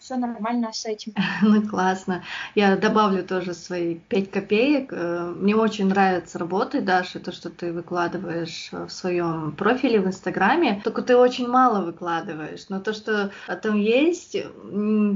все 0.00 0.16
нормально 0.16 0.72
с 0.72 0.84
этим. 0.86 1.14
ну, 1.42 1.62
классно. 1.66 2.22
Я 2.54 2.76
добавлю 2.76 3.24
тоже 3.24 3.54
свои 3.54 3.96
пять 3.96 4.30
копеек. 4.30 4.92
Э, 4.92 5.32
мне 5.36 5.56
очень 5.56 5.86
нравится 5.86 6.38
работать, 6.38 6.84
Даша, 6.84 7.20
то, 7.20 7.32
что 7.32 7.50
ты 7.50 7.72
выкладываешь 7.72 8.68
в 8.72 8.88
своем 8.88 9.52
профиле 9.52 10.00
в 10.00 10.06
Инстаграме, 10.06 10.80
только 10.84 11.02
ты 11.02 11.16
очень 11.16 11.48
мало 11.48 11.84
выкладываешь, 11.84 12.68
но 12.68 12.80
то, 12.80 12.92
что 12.92 13.30
там 13.62 13.76
есть, 13.76 14.36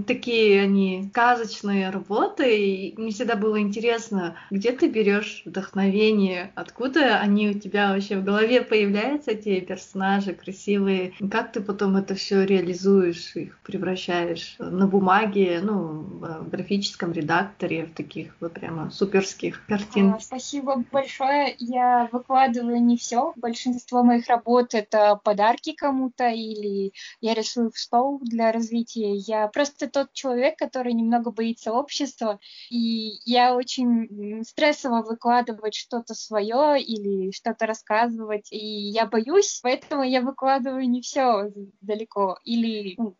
такие 0.06 0.62
они 0.62 0.93
сказочные 1.10 1.90
работы, 1.90 2.56
и 2.56 2.94
мне 2.96 3.10
всегда 3.10 3.36
было 3.36 3.60
интересно, 3.60 4.36
где 4.50 4.72
ты 4.72 4.88
берешь 4.88 5.42
вдохновение, 5.44 6.52
откуда 6.54 7.18
они 7.18 7.50
у 7.50 7.58
тебя 7.58 7.92
вообще 7.92 8.18
в 8.18 8.24
голове 8.24 8.62
появляются, 8.62 9.32
эти 9.32 9.60
персонажи 9.60 10.34
красивые, 10.34 11.12
как 11.30 11.52
ты 11.52 11.60
потом 11.60 11.96
это 11.96 12.14
все 12.14 12.44
реализуешь, 12.44 13.36
их 13.36 13.58
превращаешь 13.62 14.56
на 14.58 14.86
бумаге, 14.86 15.60
ну, 15.62 16.04
в 16.20 16.48
графическом 16.50 17.12
редакторе, 17.12 17.86
в 17.86 17.94
таких 17.94 18.34
вот 18.40 18.52
прямо 18.52 18.90
суперских 18.90 19.64
картин. 19.66 20.14
А, 20.14 20.20
спасибо 20.20 20.84
большое. 20.92 21.54
Я 21.58 22.08
выкладываю 22.12 22.82
не 22.82 22.96
все. 22.96 23.32
Большинство 23.36 24.02
моих 24.02 24.28
работ 24.28 24.74
это 24.74 25.20
подарки 25.22 25.72
кому-то 25.72 26.28
или 26.28 26.92
я 27.20 27.34
рисую 27.34 27.70
в 27.70 27.78
стол 27.78 28.20
для 28.22 28.52
развития. 28.52 29.14
Я 29.14 29.48
просто 29.48 29.88
тот 29.88 30.12
человек, 30.12 30.58
который 30.58 30.73
который 30.74 30.92
немного 30.92 31.30
боится 31.30 31.72
общества, 31.72 32.40
и 32.68 33.20
я 33.24 33.54
очень 33.54 34.42
стрессово 34.44 35.02
выкладывать 35.02 35.74
что-то 35.74 36.14
свое 36.14 36.82
или 36.82 37.30
что-то 37.30 37.66
рассказывать, 37.66 38.50
и 38.50 38.90
я 38.90 39.06
боюсь, 39.06 39.60
поэтому 39.62 40.02
я 40.02 40.20
выкладываю 40.20 40.90
не 40.90 41.00
все 41.00 41.52
далеко, 41.80 42.38
или 42.44 42.94
ну, 42.98 43.16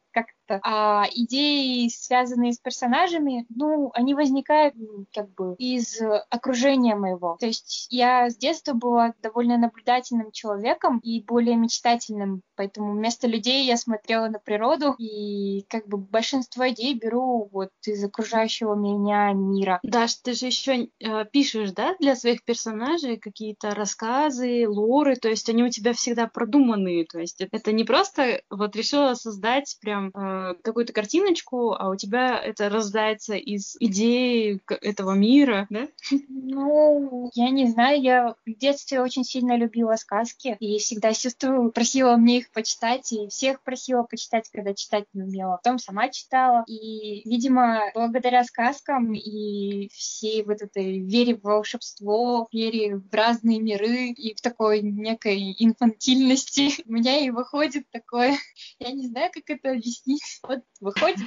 как-то. 0.47 0.61
А 0.65 1.07
идеи, 1.13 1.89
связанные 1.89 2.53
с 2.53 2.59
персонажами, 2.59 3.47
ну, 3.49 3.91
они 3.95 4.15
возникают 4.15 4.75
как 5.13 5.33
бы 5.35 5.55
из 5.59 6.01
окружения 6.31 6.97
моего. 6.97 7.37
То 7.41 7.47
есть 7.47 7.87
я 7.91 8.31
с 8.31 8.37
детства 8.37 8.73
была 8.73 9.15
довольно 9.23 9.59
наблюдательным 9.59 10.31
человеком 10.33 10.99
и 10.99 11.23
более 11.23 11.57
мечтательным, 11.57 12.43
поэтому 12.57 12.93
вместо 12.93 13.27
людей 13.27 13.67
я 13.67 13.77
смотрела 13.77 14.29
на 14.29 14.39
природу 14.39 14.95
и 14.99 15.65
как 15.69 15.87
бы 15.87 15.99
большинство 15.99 16.69
идей 16.69 16.95
беру 16.95 17.49
вот 17.53 17.71
из 17.87 18.05
окружающего 18.05 18.75
меня 18.75 19.33
мира. 19.33 19.81
Даш, 19.83 20.15
ты 20.17 20.35
же 20.35 20.47
еще 20.47 20.89
э, 21.01 21.25
пишешь, 21.27 21.73
да, 21.73 21.95
для 22.01 22.17
своих 22.17 22.45
персонажей 22.45 23.17
какие-то 23.17 23.75
рассказы, 23.75 24.67
лоры, 24.69 25.17
то 25.17 25.29
есть 25.29 25.49
они 25.49 25.65
у 25.65 25.69
тебя 25.69 25.93
всегда 25.93 26.27
продуманные, 26.27 27.05
то 27.05 27.19
есть 27.19 27.41
это 27.41 27.73
не 27.73 27.85
просто 27.85 28.43
вот 28.51 28.77
решила 28.77 29.15
создать 29.15 29.77
прям 29.81 30.09
э, 30.09 30.34
э, 30.35 30.55
какую-то 30.63 30.93
картиночку, 30.93 31.73
а 31.73 31.89
у 31.89 31.97
тебя 31.97 32.39
это 32.39 32.69
рождается 32.69 33.35
из 33.35 33.77
идеи 33.81 34.61
этого 34.69 35.13
мира, 35.13 35.67
да? 35.71 35.89
Ну, 36.29 37.31
я 37.35 37.51
не 37.51 37.67
знаю, 37.69 38.01
я 38.03 38.35
в 38.47 38.59
детстве 38.59 39.01
очень 39.01 39.25
сильно 39.25 39.57
любила 39.57 39.97
сказки 39.97 40.57
и 40.61 40.79
всегда 40.79 41.13
сестру 41.13 41.71
просила 41.71 42.17
мне 42.17 42.39
их 42.39 42.51
почитать, 42.51 43.13
и 43.13 43.29
всех 43.29 43.63
просила 43.63 44.03
почитать, 44.03 44.49
когда 44.53 44.75
читать 44.75 45.05
не 45.13 45.23
умела. 45.23 45.61
Потом 45.63 45.79
сама 45.79 46.09
читала, 46.09 46.65
и, 46.67 47.29
видимо, 47.29 47.91
благодаря 47.95 48.45
сказкам 48.45 49.13
и 49.13 49.89
всей 49.93 50.43
вот 50.45 50.63
этой 50.63 51.01
вере 51.01 51.37
в 51.37 51.43
волшебство, 51.43 52.49
вере 52.53 52.97
в 52.97 53.15
разные 53.15 53.61
миры 53.61 54.09
и 54.09 54.35
в 54.35 54.41
такой 54.41 54.83
некой 54.83 55.55
инфантильности 55.59 56.83
у 56.87 56.93
меня 56.93 57.19
и 57.19 57.31
выходит 57.31 57.89
такое, 57.91 58.37
я 58.79 58.93
не 58.93 59.07
знаю, 59.07 59.31
как 59.33 59.45
это 59.49 59.73
объяснить, 59.73 60.23
вот 60.43 60.61
выходит, 60.81 61.27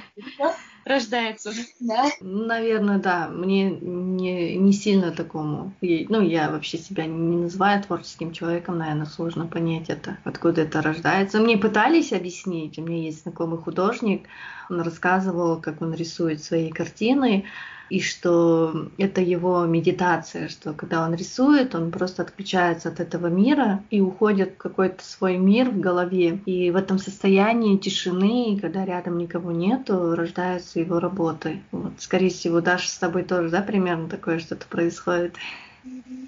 рождается. 0.84 1.52
Да. 1.80 2.06
Наверное, 2.20 2.98
да. 2.98 3.28
Мне 3.28 3.70
не, 3.70 4.56
не 4.56 4.72
сильно 4.72 5.12
такому. 5.12 5.72
Ну, 5.80 6.20
я 6.20 6.50
вообще 6.50 6.78
себя 6.78 7.06
не 7.06 7.36
называю 7.36 7.82
творческим 7.82 8.32
человеком, 8.32 8.78
наверное, 8.78 9.06
сложно 9.06 9.46
понять 9.46 9.88
это, 9.88 10.18
откуда 10.24 10.62
это 10.62 10.82
рождается. 10.82 11.38
Мне 11.38 11.58
пытались 11.58 12.12
объяснить. 12.12 12.78
У 12.78 12.82
меня 12.82 13.02
есть 13.02 13.22
знакомый 13.22 13.58
художник, 13.58 14.26
он 14.70 14.80
рассказывал, 14.80 15.60
как 15.60 15.82
он 15.82 15.94
рисует 15.94 16.42
свои 16.42 16.70
картины 16.70 17.44
и 17.90 18.00
что 18.00 18.88
это 18.98 19.20
его 19.20 19.64
медитация, 19.64 20.48
что 20.48 20.72
когда 20.72 21.04
он 21.04 21.14
рисует, 21.14 21.74
он 21.74 21.90
просто 21.90 22.22
отключается 22.22 22.88
от 22.88 23.00
этого 23.00 23.28
мира 23.28 23.82
и 23.90 24.00
уходит 24.00 24.54
в 24.54 24.56
какой-то 24.58 25.04
свой 25.04 25.36
мир 25.36 25.70
в 25.70 25.80
голове. 25.80 26.40
И 26.46 26.70
в 26.70 26.76
этом 26.76 26.98
состоянии 26.98 27.76
тишины, 27.76 28.58
когда 28.60 28.84
рядом 28.84 29.18
никого 29.18 29.52
нету, 29.52 30.14
рождаются 30.14 30.80
его 30.80 31.00
работы. 31.00 31.62
Вот, 31.72 31.92
скорее 31.98 32.30
всего, 32.30 32.60
Даша 32.60 32.88
с 32.88 32.98
тобой 32.98 33.24
тоже, 33.24 33.50
да, 33.50 33.62
примерно 33.62 34.08
такое 34.08 34.38
что-то 34.38 34.66
происходит? 34.66 35.34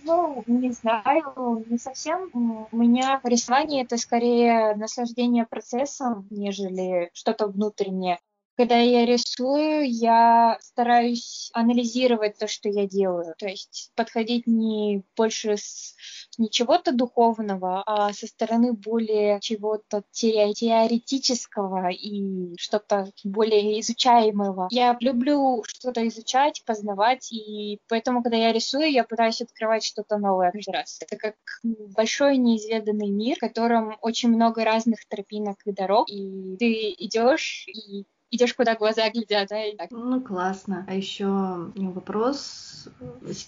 Ну, 0.05 0.43
не 0.47 0.73
знаю, 0.73 1.65
не 1.69 1.79
совсем. 1.79 2.31
У 2.33 2.77
меня 2.77 3.21
рисование 3.23 3.85
это 3.85 3.97
скорее 3.97 4.75
наслаждение 4.77 5.47
процессом, 5.47 6.27
нежели 6.31 7.11
что-то 7.13 7.47
внутреннее. 7.47 8.19
Когда 8.61 8.77
я 8.77 9.07
рисую, 9.07 9.91
я 9.91 10.59
стараюсь 10.61 11.49
анализировать 11.55 12.37
то, 12.37 12.47
что 12.47 12.69
я 12.69 12.87
делаю. 12.87 13.35
То 13.39 13.47
есть 13.49 13.91
подходить 13.97 14.47
не 14.47 15.03
больше 15.17 15.57
с 15.57 15.95
не 16.37 16.51
чего-то 16.51 16.93
духовного, 16.93 17.83
а 17.87 18.13
со 18.13 18.27
стороны 18.27 18.75
более 18.75 19.41
чего-то 19.41 20.03
теоретического 20.11 21.89
и 21.89 22.55
что-то 22.59 23.11
более 23.25 23.81
изучаемого. 23.81 24.69
Я 24.71 24.95
люблю 25.01 25.63
что-то 25.67 26.07
изучать, 26.09 26.63
познавать, 26.67 27.33
и 27.33 27.81
поэтому, 27.89 28.23
когда 28.23 28.37
я 28.37 28.53
рисую, 28.53 28.93
я 28.93 29.05
пытаюсь 29.05 29.41
открывать 29.41 29.85
что-то 29.85 30.19
новое 30.19 30.51
каждый 30.53 30.75
раз. 30.75 30.99
Это 31.01 31.17
как 31.17 31.37
большой 31.63 32.37
неизведанный 32.37 33.09
мир, 33.09 33.37
в 33.37 33.41
котором 33.41 33.97
очень 34.03 34.29
много 34.29 34.65
разных 34.65 35.07
тропинок 35.09 35.57
и 35.65 35.73
дорог, 35.73 36.11
и 36.11 36.59
ты 36.59 36.95
идешь 36.99 37.65
и 37.67 38.05
идешь, 38.31 38.55
куда 38.55 38.75
глаза 38.75 39.09
глядят, 39.11 39.49
да, 39.49 39.65
и 39.65 39.77
так. 39.77 39.91
Ну, 39.91 40.21
классно. 40.21 40.87
А 40.89 40.95
еще 40.95 41.27
вопрос. 41.75 42.89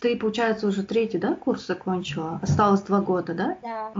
Ты, 0.00 0.16
получается, 0.16 0.66
уже 0.66 0.82
третий, 0.82 1.18
да, 1.18 1.34
курс 1.34 1.66
закончила? 1.66 2.38
Осталось 2.42 2.82
два 2.82 3.00
года, 3.00 3.34
да? 3.34 3.58
Да. 3.62 3.92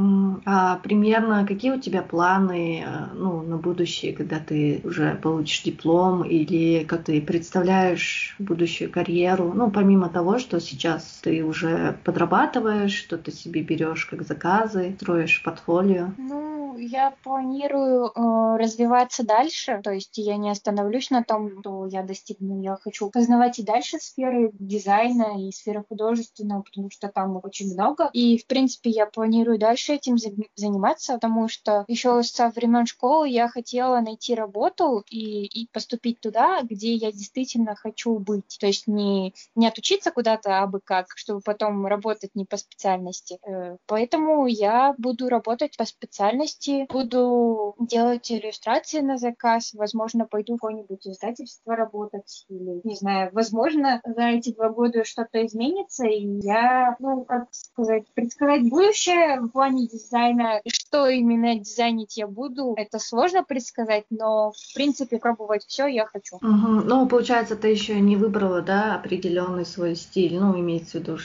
А 0.45 0.77
примерно 0.77 1.47
какие 1.47 1.71
у 1.73 1.81
тебя 1.81 2.03
планы, 2.03 2.85
э, 2.87 3.15
ну, 3.15 3.43
на 3.43 3.57
будущее, 3.57 4.13
когда 4.13 4.39
ты 4.39 4.81
уже 4.85 5.19
получишь 5.23 5.63
диплом, 5.63 6.25
или 6.25 6.85
как 6.85 7.05
ты 7.05 7.21
представляешь 7.23 8.35
будущую 8.39 8.91
карьеру? 8.91 9.53
Ну, 9.55 9.71
помимо 9.71 10.09
того, 10.09 10.39
что 10.39 10.61
сейчас 10.61 11.21
ты 11.23 11.43
уже 11.45 11.99
подрабатываешь, 12.05 12.95
что 12.95 13.17
ты 13.17 13.31
себе 13.33 13.63
берешь 13.63 14.05
как 14.07 14.23
заказы, 14.23 14.95
строишь 15.01 15.43
портфолио. 15.43 16.13
Ну, 16.19 16.77
я 16.79 17.15
планирую 17.23 18.07
э, 18.07 18.57
развиваться 18.59 19.25
дальше, 19.25 19.81
то 19.83 19.93
есть 19.93 20.19
я 20.19 20.37
не 20.37 20.51
останавливаюсь 20.51 20.72
остановлюсь 20.73 21.11
на 21.11 21.23
том, 21.23 21.61
что 21.61 21.87
я 21.87 22.03
достигну. 22.03 22.63
Я 22.63 22.77
хочу 22.77 23.11
познавать 23.11 23.59
и 23.59 23.63
дальше 23.63 23.99
сферы 23.99 24.51
дизайна 24.59 25.47
и 25.47 25.53
сферы 25.53 25.85
художественного, 25.89 26.63
потому 26.63 26.91
что 26.91 27.09
там 27.09 27.41
очень 27.43 27.73
много. 27.73 28.11
И, 28.13 28.39
в 28.39 28.47
принципе, 28.47 28.91
я 28.91 29.07
планирую 29.07 29.59
дальше 29.59 29.95
этим 29.95 30.17
заниматься, 30.57 31.15
потому 31.15 31.49
что 31.49 31.85
еще 31.89 32.23
со 32.23 32.49
времен 32.49 32.87
школы 32.87 33.29
я 33.29 33.49
хотела 33.49 34.01
найти 34.01 34.35
работу 34.35 35.05
и, 35.09 35.45
и 35.45 35.69
поступить 35.73 36.21
туда, 36.21 36.63
где 36.63 36.95
я 36.95 37.13
действительно 37.13 37.75
хочу 37.75 38.19
быть. 38.19 38.57
То 38.59 38.67
есть 38.67 38.87
не, 38.87 39.35
не 39.55 39.69
отучиться 39.69 40.11
куда-то 40.11 40.63
абы 40.63 40.81
как, 40.83 41.07
чтобы 41.17 41.41
потом 41.41 41.87
работать 41.87 42.31
не 42.35 42.45
по 42.45 42.57
специальности. 42.57 43.39
Э, 43.47 43.77
поэтому 43.87 44.47
я 44.47 44.95
буду 44.99 45.29
работать 45.29 45.77
по 45.77 45.85
специальности, 45.85 46.87
буду 46.91 47.75
делать 47.79 48.31
иллюстрации 48.31 49.01
на 49.01 49.19
заказ, 49.19 49.73
возможно, 49.75 50.27
пойду 50.27 50.57
какое-нибудь 50.63 51.07
издательство 51.09 51.75
работать, 51.75 52.47
или, 52.49 52.81
не 52.85 52.95
знаю, 52.95 53.31
возможно, 53.33 54.01
за 54.05 54.23
эти 54.29 54.53
два 54.55 54.69
года 54.69 55.05
что-то 55.05 55.45
изменится, 55.45 56.07
и 56.07 56.39
я, 56.43 56.95
ну, 57.01 57.25
как 57.25 57.49
сказать, 57.51 58.05
предсказать 58.15 58.69
будущее 58.69 59.41
в 59.41 59.49
плане 59.49 59.89
дизайна, 59.89 60.61
что 60.69 61.09
именно 61.09 61.59
дизайнить 61.59 62.17
я 62.17 62.29
буду, 62.29 62.75
это 62.77 63.01
сложно 63.01 63.43
предсказать, 63.43 64.05
но, 64.11 64.53
в 64.53 64.75
принципе, 64.75 65.19
пробовать 65.19 65.65
все 65.67 65.87
я 65.87 66.07
хочу. 66.07 66.37
Угу. 66.37 66.83
Ну, 66.85 67.09
получается, 67.09 67.57
ты 67.57 67.69
еще 67.69 67.99
не 67.99 68.17
выбрала, 68.17 68.63
да, 68.63 68.95
определенный 68.95 69.67
свой 69.67 69.97
стиль, 69.97 70.39
ну, 70.39 70.59
имеется 70.61 70.99
в 70.99 71.01
виду, 71.01 71.19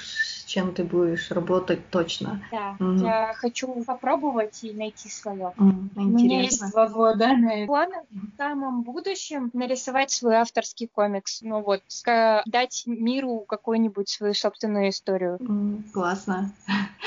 чем 0.47 0.73
ты 0.73 0.83
будешь 0.83 1.29
работать 1.31 1.89
точно. 1.89 2.41
Да, 2.51 2.75
mm 2.79 2.97
я 3.03 3.33
хочу 3.35 3.83
попробовать 3.85 4.63
и 4.63 4.73
найти 4.73 5.09
свое. 5.09 5.53
Mm, 5.57 5.89
У 5.95 6.01
меня 6.01 6.41
есть 6.41 6.71
два 6.71 6.87
года 6.87 7.27
на 7.35 7.65
план 7.67 7.91
в 8.09 8.37
самом 8.37 8.81
будущем 8.83 9.49
нарисовать 9.53 10.11
свой 10.11 10.35
авторский 10.35 10.87
комикс. 10.87 11.41
Ну 11.41 11.61
вот, 11.61 11.81
дать 12.45 12.83
миру 12.85 13.45
какую-нибудь 13.47 14.09
свою 14.09 14.33
собственную 14.33 14.89
историю. 14.89 15.37
Mm, 15.39 15.91
классно. 15.91 16.53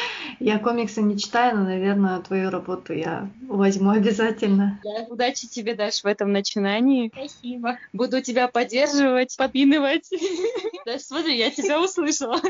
Я 0.40 0.58
комиксы 0.58 1.02
не 1.02 1.18
читаю, 1.18 1.58
но, 1.58 1.64
наверное, 1.64 2.18
твою 2.20 2.48
работу 2.48 2.94
я 2.94 3.28
возьму 3.42 3.90
обязательно. 3.96 4.80
Да, 4.82 5.06
удачи 5.08 5.46
тебе, 5.46 5.74
Даш, 5.74 6.02
в 6.02 6.06
этом 6.06 6.32
начинании. 6.32 7.12
Спасибо. 7.14 7.78
Буду 7.92 8.22
тебя 8.22 8.48
поддерживать, 8.48 9.36
подпинывать. 9.36 10.08
Даш, 10.86 11.02
смотри, 11.02 11.36
я 11.36 11.50
тебя 11.50 11.80
услышала. 11.80 12.40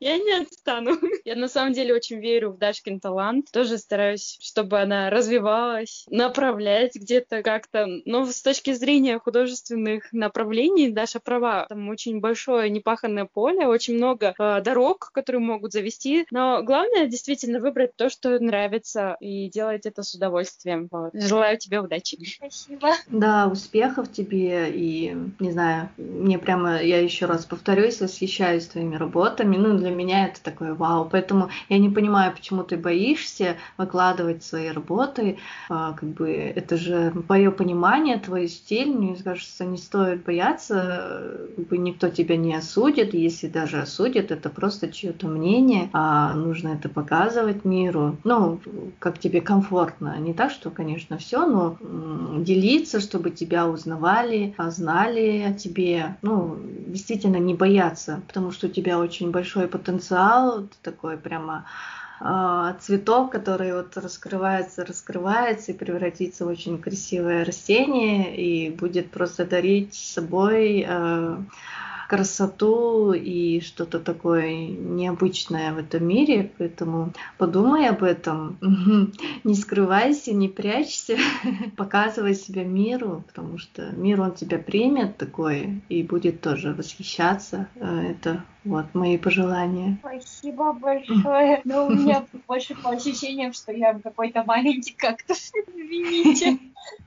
Я 0.00 0.18
не 0.18 0.32
отстану. 0.42 0.96
Я 1.24 1.36
на 1.36 1.48
самом 1.48 1.72
деле 1.72 1.94
очень 1.94 2.20
верю 2.20 2.50
в 2.50 2.58
Дашкин 2.58 3.00
талант. 3.00 3.46
Тоже 3.52 3.78
стараюсь, 3.78 4.38
чтобы 4.40 4.80
она 4.80 5.10
развивалась, 5.10 6.06
направлять 6.10 6.94
где-то 6.94 7.42
как-то. 7.42 7.86
Но 8.04 8.26
с 8.26 8.42
точки 8.42 8.72
зрения 8.72 9.18
художественных 9.18 10.12
направлений, 10.12 10.90
Даша 10.90 11.20
права. 11.20 11.66
Там 11.68 11.88
очень 11.88 12.20
большое 12.20 12.70
непаханное 12.70 13.28
поле, 13.32 13.66
очень 13.66 13.96
много 13.96 14.34
э, 14.38 14.60
дорог, 14.62 15.10
которые 15.12 15.40
могут 15.40 15.72
завести. 15.72 16.26
Но 16.30 16.62
главное 16.62 17.06
действительно 17.06 17.60
выбрать 17.60 17.94
то, 17.96 18.10
что 18.10 18.38
нравится, 18.38 19.16
и 19.20 19.48
делать 19.48 19.86
это 19.86 20.02
с 20.02 20.14
удовольствием. 20.14 20.88
Вот. 20.90 21.10
Желаю 21.14 21.58
тебе 21.58 21.80
удачи. 21.80 22.18
Спасибо. 22.36 22.88
Да, 23.08 23.48
успехов 23.48 24.10
тебе 24.10 24.70
и, 24.70 25.16
не 25.38 25.50
знаю, 25.52 25.90
мне 25.96 26.38
прямо, 26.38 26.82
я 26.82 27.00
еще 27.00 27.26
раз 27.26 27.44
повторюсь, 27.44 28.00
восхищаюсь 28.00 28.66
твоими 28.66 28.96
работами. 28.96 29.56
Ну, 29.56 29.71
для 29.78 29.90
меня 29.90 30.26
это 30.26 30.42
такое 30.42 30.74
вау. 30.74 31.08
Поэтому 31.10 31.50
я 31.68 31.78
не 31.78 31.88
понимаю, 31.88 32.32
почему 32.32 32.62
ты 32.62 32.76
боишься 32.76 33.56
выкладывать 33.76 34.44
свои 34.44 34.70
работы. 34.70 35.38
А, 35.68 35.92
как 35.92 36.08
бы 36.10 36.30
это 36.30 36.76
же 36.76 37.12
твое 37.26 37.50
понимание, 37.50 38.18
твой 38.18 38.48
стиль. 38.48 38.90
Мне 38.90 39.16
кажется, 39.16 39.64
не 39.64 39.78
стоит 39.78 40.24
бояться. 40.24 41.48
Как 41.56 41.66
бы 41.68 41.78
никто 41.78 42.08
тебя 42.08 42.36
не 42.36 42.54
осудит. 42.54 43.14
Если 43.14 43.48
даже 43.48 43.80
осудит, 43.80 44.30
это 44.30 44.50
просто 44.50 44.90
чье-то 44.90 45.26
мнение. 45.26 45.90
А 45.92 46.34
нужно 46.34 46.68
это 46.68 46.88
показывать 46.88 47.64
миру. 47.64 48.16
Ну, 48.24 48.60
как 48.98 49.18
тебе 49.18 49.40
комфортно. 49.40 50.16
Не 50.18 50.34
так, 50.34 50.50
что, 50.50 50.70
конечно, 50.70 51.18
все, 51.18 51.46
но 51.46 51.76
делиться, 52.38 53.00
чтобы 53.00 53.30
тебя 53.30 53.68
узнавали, 53.68 54.54
знали 54.68 55.44
о 55.48 55.52
тебе. 55.52 56.16
Ну, 56.22 56.56
действительно, 56.86 57.36
не 57.36 57.54
бояться, 57.54 58.22
потому 58.26 58.50
что 58.50 58.66
у 58.66 58.70
тебя 58.70 58.98
очень 58.98 59.30
большой 59.30 59.61
потенциал, 59.68 60.68
такой 60.82 61.16
прямо 61.16 61.66
э, 62.20 62.74
цветок, 62.80 63.32
который 63.32 63.72
вот 63.74 63.96
раскрывается, 63.96 64.84
раскрывается 64.84 65.72
и 65.72 65.76
превратится 65.76 66.44
в 66.44 66.48
очень 66.48 66.80
красивое 66.80 67.44
растение 67.44 68.36
и 68.36 68.70
будет 68.70 69.10
просто 69.10 69.44
дарить 69.44 69.94
собой 69.94 70.84
э, 70.86 71.36
красоту 72.12 73.14
и 73.14 73.60
что-то 73.60 73.98
такое 73.98 74.66
необычное 74.66 75.72
в 75.72 75.78
этом 75.78 76.06
мире, 76.06 76.52
поэтому 76.58 77.14
подумай 77.38 77.88
об 77.88 78.02
этом, 78.02 78.58
не 79.44 79.54
скрывайся, 79.54 80.34
не 80.34 80.50
прячься, 80.50 81.16
показывай 81.78 82.34
себя 82.34 82.64
миру, 82.64 83.24
потому 83.26 83.56
что 83.56 83.92
мир 83.92 84.20
он 84.20 84.32
тебя 84.32 84.58
примет 84.58 85.16
такое 85.16 85.80
и 85.88 86.02
будет 86.02 86.42
тоже 86.42 86.74
восхищаться. 86.74 87.68
Э, 87.76 88.10
это 88.10 88.44
вот 88.64 88.94
мои 88.94 89.16
пожелания. 89.16 89.98
Спасибо 90.00 90.74
большое. 90.74 91.62
Но 91.64 91.86
у 91.86 91.94
меня 91.94 92.26
больше 92.46 92.74
по 92.74 92.90
ощущениям, 92.90 93.54
что 93.54 93.72
я 93.72 93.94
какой-то 93.94 94.44
маленький 94.44 94.92
кактус. 94.92 95.50
Извините. 95.74 96.58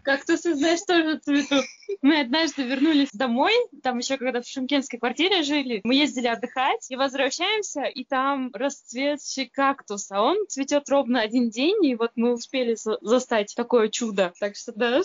Кактусы, 0.03 0.55
знаешь, 0.55 0.81
тоже 0.87 1.17
цветут. 1.17 1.65
Мы 2.01 2.19
однажды 2.19 2.63
вернулись 2.63 3.09
домой, 3.13 3.53
там 3.83 3.97
еще 3.97 4.17
когда 4.17 4.41
в 4.41 4.47
шумкенской 4.47 4.99
квартире 4.99 5.43
жили, 5.43 5.81
мы 5.83 5.95
ездили 5.95 6.27
отдыхать 6.27 6.89
и 6.89 6.95
возвращаемся, 6.95 7.83
и 7.83 8.03
там 8.03 8.51
расцветший 8.53 9.47
кактус, 9.47 10.11
а 10.11 10.21
он 10.21 10.37
цветет 10.47 10.89
ровно 10.89 11.21
один 11.21 11.49
день, 11.49 11.85
и 11.85 11.95
вот 11.95 12.11
мы 12.15 12.33
успели 12.33 12.75
застать 13.01 13.53
такое 13.55 13.89
чудо. 13.89 14.33
Так 14.39 14.55
что 14.55 14.73
даже, 14.73 15.03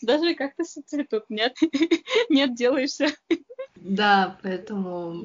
даже 0.00 0.34
кактусы 0.34 0.82
цветут, 0.82 1.24
нет? 1.28 1.56
Нет, 2.28 2.54
делаешься. 2.54 3.08
Да, 3.76 4.38
поэтому... 4.42 5.24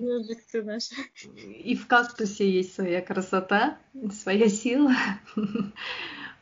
И 1.46 1.76
в 1.76 1.88
кактусе 1.88 2.50
есть 2.50 2.76
своя 2.76 3.02
красота, 3.02 3.78
своя 4.12 4.50
сила. 4.50 4.94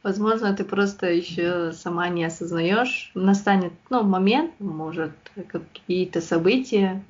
Возможно, 0.06 0.54
ты 0.54 0.63
просто 0.63 1.12
еще 1.12 1.72
сама 1.72 2.10
не 2.10 2.26
осознаешь. 2.26 3.10
Настанет 3.15 3.74
ну, 3.89 4.04
момент, 4.04 4.52
может, 4.60 5.13
какие-то 5.48 6.22
события 6.22 7.04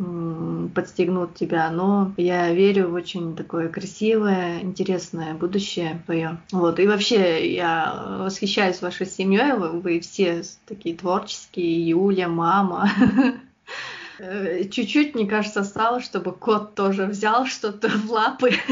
подстегнут 0.73 1.35
тебя, 1.35 1.69
но 1.71 2.13
я 2.15 2.53
верю 2.53 2.87
в 2.87 2.93
очень 2.93 3.35
такое 3.35 3.67
красивое, 3.67 4.61
интересное 4.61 5.33
будущее 5.33 6.01
твое. 6.05 6.37
Вот. 6.53 6.79
И 6.79 6.87
вообще 6.87 7.53
я 7.53 8.21
восхищаюсь 8.21 8.81
вашей 8.81 9.07
семьей. 9.07 9.57
Вы 9.57 9.99
все 9.99 10.43
такие 10.65 10.95
творческие, 10.95 11.89
Юля, 11.89 12.29
мама. 12.29 12.89
Э, 14.19 14.63
чуть-чуть, 14.65 15.15
мне 15.15 15.27
кажется, 15.27 15.61
осталось, 15.61 16.05
чтобы 16.05 16.33
кот 16.33 16.75
тоже 16.75 17.05
взял 17.05 17.45
что-то 17.45 17.89
в 17.89 18.11
лапы 18.11 18.51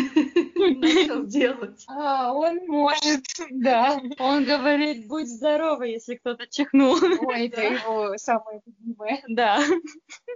и 0.64 0.76
начал 0.76 1.24
делать. 1.26 1.84
А, 1.88 2.34
он 2.34 2.66
может, 2.68 3.24
да. 3.52 4.00
Он 4.20 4.44
говорит, 4.44 5.08
будь 5.08 5.28
здорова, 5.28 5.84
если 5.84 6.16
кто-то 6.16 6.48
чихнул. 6.48 6.98
Ой, 7.22 7.48
это 7.48 7.62
его 7.62 8.14
самое 8.18 8.62
любимое. 8.66 9.24
Да. 9.28 9.60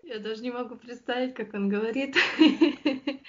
Я 0.03 0.19
даже 0.19 0.41
не 0.41 0.51
могу 0.51 0.75
представить, 0.75 1.33
как 1.33 1.53
он 1.53 1.69
говорит. 1.69 2.15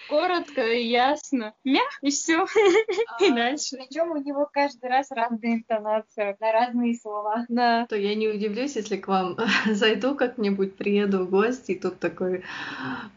Коротко 0.08 0.62
и 0.62 0.86
ясно. 0.86 1.54
Мя, 1.64 1.82
и 2.02 2.10
все. 2.10 2.44
А, 2.44 3.24
и 3.24 3.30
дальше. 3.30 3.76
Причем 3.76 4.10
у 4.12 4.16
него 4.16 4.48
каждый 4.52 4.88
раз 4.88 5.10
разная 5.10 5.56
интонация 5.56 6.36
на 6.40 6.52
разные 6.52 6.94
слова. 6.94 7.46
Да. 7.48 7.86
То 7.86 7.96
я 7.96 8.14
не 8.14 8.28
удивлюсь, 8.28 8.76
если 8.76 8.96
к 8.96 9.08
вам 9.08 9.36
зайду 9.66 10.14
как-нибудь, 10.14 10.76
приеду 10.76 11.24
в 11.24 11.30
гости, 11.30 11.67
и 11.68 11.74
тут 11.74 11.98
такой 11.98 12.44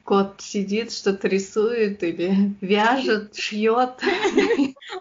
кот 0.04 0.42
сидит, 0.42 0.92
что-то 0.92 1.28
рисует 1.28 2.04
или 2.04 2.54
вяжет, 2.62 3.36
шьет. 3.36 4.02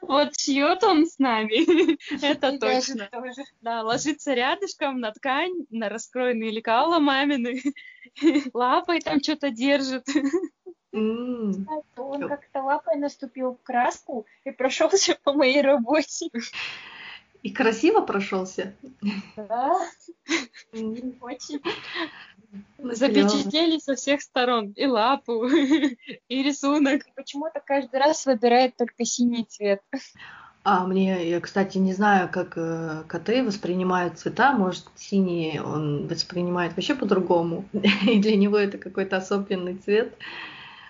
Вот 0.02 0.36
шьет 0.38 0.82
он 0.84 1.06
с 1.06 1.18
нами. 1.18 1.96
Это 2.24 2.58
точно. 2.58 3.08
Да, 3.60 3.82
ложится 3.82 4.34
рядышком 4.34 5.00
на 5.00 5.12
ткань, 5.12 5.66
на 5.70 5.88
раскроенные 5.88 6.50
лекала 6.50 6.98
мамины. 6.98 7.62
Лапой 8.54 9.00
там 9.00 9.22
что-то 9.22 9.50
держит. 9.50 10.06
Mm. 10.92 11.66
Он 11.96 12.28
как-то 12.28 12.62
лапой 12.62 12.96
наступил 12.96 13.54
в 13.54 13.62
краску 13.62 14.26
и 14.44 14.50
прошелся 14.50 15.16
по 15.22 15.32
моей 15.32 15.62
работе. 15.62 16.30
И 17.42 17.52
красиво 17.52 18.00
прошелся? 18.02 18.74
Да. 19.36 19.88
Очень. 20.72 21.62
Запечатлели 22.78 23.78
со 23.78 23.94
всех 23.94 24.22
сторон. 24.22 24.72
И 24.76 24.86
лапу, 24.86 25.44
и 26.28 26.42
рисунок. 26.42 27.02
Почему-то 27.14 27.60
каждый 27.64 28.00
раз 28.00 28.26
выбирает 28.26 28.76
только 28.76 29.04
синий 29.04 29.44
цвет. 29.44 29.82
А 30.62 30.86
мне, 30.86 31.28
я, 31.30 31.40
кстати, 31.40 31.78
не 31.78 31.94
знаю, 31.94 32.28
как 32.30 32.52
э, 32.56 33.04
коты 33.06 33.42
воспринимают 33.42 34.18
цвета. 34.18 34.52
Может, 34.52 34.84
синий 34.94 35.58
он 35.58 36.06
воспринимает 36.06 36.76
вообще 36.76 36.94
по-другому. 36.94 37.64
И 38.06 38.20
для 38.20 38.36
него 38.36 38.58
это 38.58 38.76
какой-то 38.76 39.16
особенный 39.16 39.76
цвет. 39.76 40.14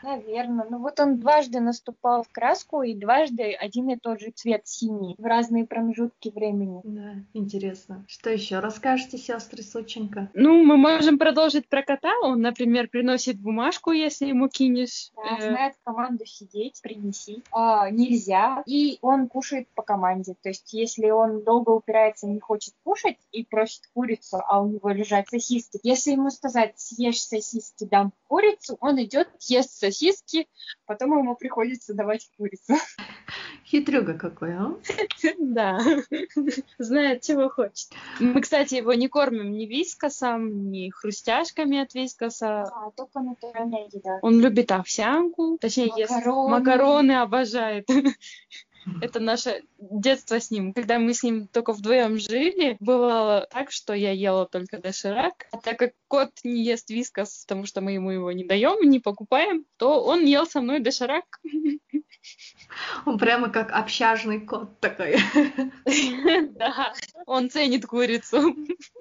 Наверное. 0.02 0.66
Ну 0.68 0.78
вот 0.78 0.98
он 1.00 1.18
дважды 1.18 1.60
наступал 1.60 2.22
в 2.22 2.28
краску, 2.30 2.82
и 2.82 2.94
дважды 2.94 3.52
один 3.52 3.90
и 3.90 3.96
тот 3.96 4.20
же 4.20 4.30
цвет 4.30 4.66
синий 4.66 5.14
в 5.18 5.24
разные 5.24 5.66
промежутки 5.66 6.30
времени. 6.30 6.80
Да, 6.84 7.14
интересно. 7.34 8.04
Что 8.08 8.30
еще 8.30 8.60
расскажете, 8.60 9.18
сестры 9.18 9.62
Сученко? 9.62 10.30
Ну, 10.34 10.64
мы 10.64 10.76
можем 10.76 11.18
продолжить 11.18 11.68
про 11.68 11.82
кота. 11.82 12.12
Он, 12.22 12.40
например, 12.40 12.88
приносит 12.88 13.38
бумажку, 13.38 13.92
если 13.92 14.26
ему 14.26 14.48
кинешь. 14.48 15.10
Да, 15.16 15.38
э... 15.38 15.48
знает 15.48 15.74
команду 15.84 16.24
сидеть, 16.26 16.80
принеси. 16.82 17.42
А, 17.52 17.90
нельзя. 17.90 18.62
И 18.66 18.98
он 19.02 19.28
кушает 19.28 19.68
по 19.74 19.82
команде. 19.82 20.34
То 20.42 20.48
есть, 20.48 20.72
если 20.72 21.10
он 21.10 21.42
долго 21.44 21.70
упирается, 21.70 22.26
не 22.26 22.40
хочет 22.40 22.74
кушать 22.84 23.18
и 23.32 23.44
просит 23.44 23.82
курицу, 23.92 24.40
а 24.48 24.62
у 24.62 24.68
него 24.68 24.90
лежат 24.90 25.28
сосиски, 25.28 25.78
если 25.82 26.12
ему 26.12 26.30
сказать, 26.30 26.78
съешь 26.78 27.22
сосиски, 27.22 27.84
дам 27.84 28.12
курицу, 28.28 28.76
он 28.80 29.02
идет, 29.02 29.28
ест 29.40 29.70
сосиски, 29.70 29.89
потом 30.86 31.18
ему 31.18 31.36
приходится 31.36 31.94
давать 31.94 32.28
курицу. 32.36 32.74
Хитрюга 33.64 34.14
какой, 34.14 34.54
а? 34.54 34.74
Да, 35.38 35.80
знает, 36.78 37.22
чего 37.22 37.48
хочет. 37.48 37.90
Мы, 38.18 38.40
кстати, 38.40 38.74
его 38.74 38.94
не 38.94 39.08
кормим 39.08 39.52
ни 39.52 39.66
вискосом, 39.66 40.70
ни 40.70 40.90
хрустяшками 40.90 41.78
от 41.78 41.94
вискоса. 41.94 42.62
А, 42.62 42.90
только 42.96 43.20
натуральная 43.20 43.88
еда. 43.92 44.18
Он 44.22 44.40
любит 44.40 44.72
овсянку, 44.72 45.58
точнее, 45.60 45.92
макароны, 46.08 46.50
макароны 46.50 47.12
обожает. 47.12 47.88
Это 49.00 49.20
наше 49.20 49.62
детство 49.78 50.40
с 50.40 50.50
ним. 50.50 50.72
Когда 50.72 50.98
мы 50.98 51.14
с 51.14 51.22
ним 51.22 51.48
только 51.48 51.72
вдвоем 51.72 52.18
жили, 52.18 52.76
бывало 52.80 53.46
так, 53.50 53.70
что 53.70 53.92
я 53.92 54.12
ела 54.12 54.46
только 54.46 54.78
доширак. 54.78 55.46
А 55.52 55.58
так 55.58 55.78
как 55.78 55.92
кот 56.08 56.30
не 56.44 56.64
ест 56.64 56.90
вискас, 56.90 57.44
потому 57.46 57.66
что 57.66 57.80
мы 57.80 57.92
ему 57.92 58.10
его 58.10 58.32
не 58.32 58.44
даем, 58.44 58.88
не 58.88 59.00
покупаем, 59.00 59.64
то 59.76 60.02
он 60.02 60.24
ел 60.24 60.46
со 60.46 60.60
мной 60.60 60.80
доширак. 60.80 61.24
Он 63.06 63.18
прямо 63.18 63.48
как 63.48 63.72
общажный 63.72 64.40
кот 64.40 64.78
такой. 64.80 65.16
Да, 66.60 66.92
он 67.26 67.50
ценит 67.50 67.86
курицу. 67.86 68.54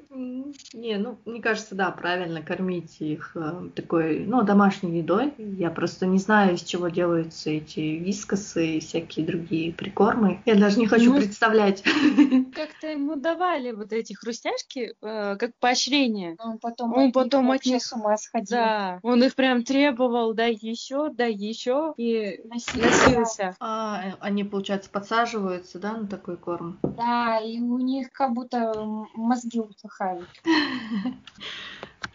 Не, 0.09 0.97
ну, 0.97 1.19
мне 1.25 1.41
кажется, 1.41 1.75
да, 1.75 1.91
правильно 1.91 2.41
кормить 2.41 2.99
их 2.99 3.31
э, 3.35 3.69
такой, 3.75 4.19
ну, 4.19 4.43
домашней 4.43 4.99
едой. 4.99 5.33
Я 5.37 5.69
просто 5.69 6.05
не 6.05 6.17
знаю, 6.17 6.55
из 6.55 6.63
чего 6.63 6.89
делаются 6.89 7.49
эти 7.49 7.79
вискосы 7.79 8.77
и 8.77 8.79
всякие 8.79 9.25
другие 9.25 9.68
прикормы. 9.71 10.41
Я 10.45 10.55
даже 10.55 10.79
не 10.79 10.87
хочу 10.87 11.13
ну, 11.13 11.19
представлять. 11.19 11.83
Как-то 12.55 12.87
ему 12.87 13.15
давали 13.15 13.71
вот 13.71 13.93
эти 13.93 14.13
хрустяшки 14.13 14.95
э, 15.01 15.35
как 15.37 15.51
поощрение. 15.59 16.35
Он 16.39 16.57
потом, 16.57 16.93
он 16.93 17.11
потом 17.11 17.51
от 17.51 17.65
них 17.65 17.83
с 17.83 17.93
ума 17.93 18.17
сходил. 18.17 18.57
Да, 18.57 18.99
он 19.03 19.23
их 19.23 19.35
прям 19.35 19.63
требовал, 19.63 20.33
дай 20.33 20.53
еще, 20.53 21.09
дай 21.09 21.33
еще, 21.33 21.93
и 21.97 22.39
носился. 22.45 23.55
А, 23.59 24.15
они, 24.19 24.43
получается, 24.43 24.89
подсаживаются, 24.89 25.79
да, 25.79 25.93
на 25.97 26.07
такой 26.07 26.37
корм? 26.37 26.79
Да, 26.83 27.39
и 27.39 27.59
у 27.59 27.77
них 27.79 28.11
как 28.11 28.33
будто 28.33 28.73
мозги 29.13 29.59
усыхают 29.59 29.89
отдыхают. 29.89 30.29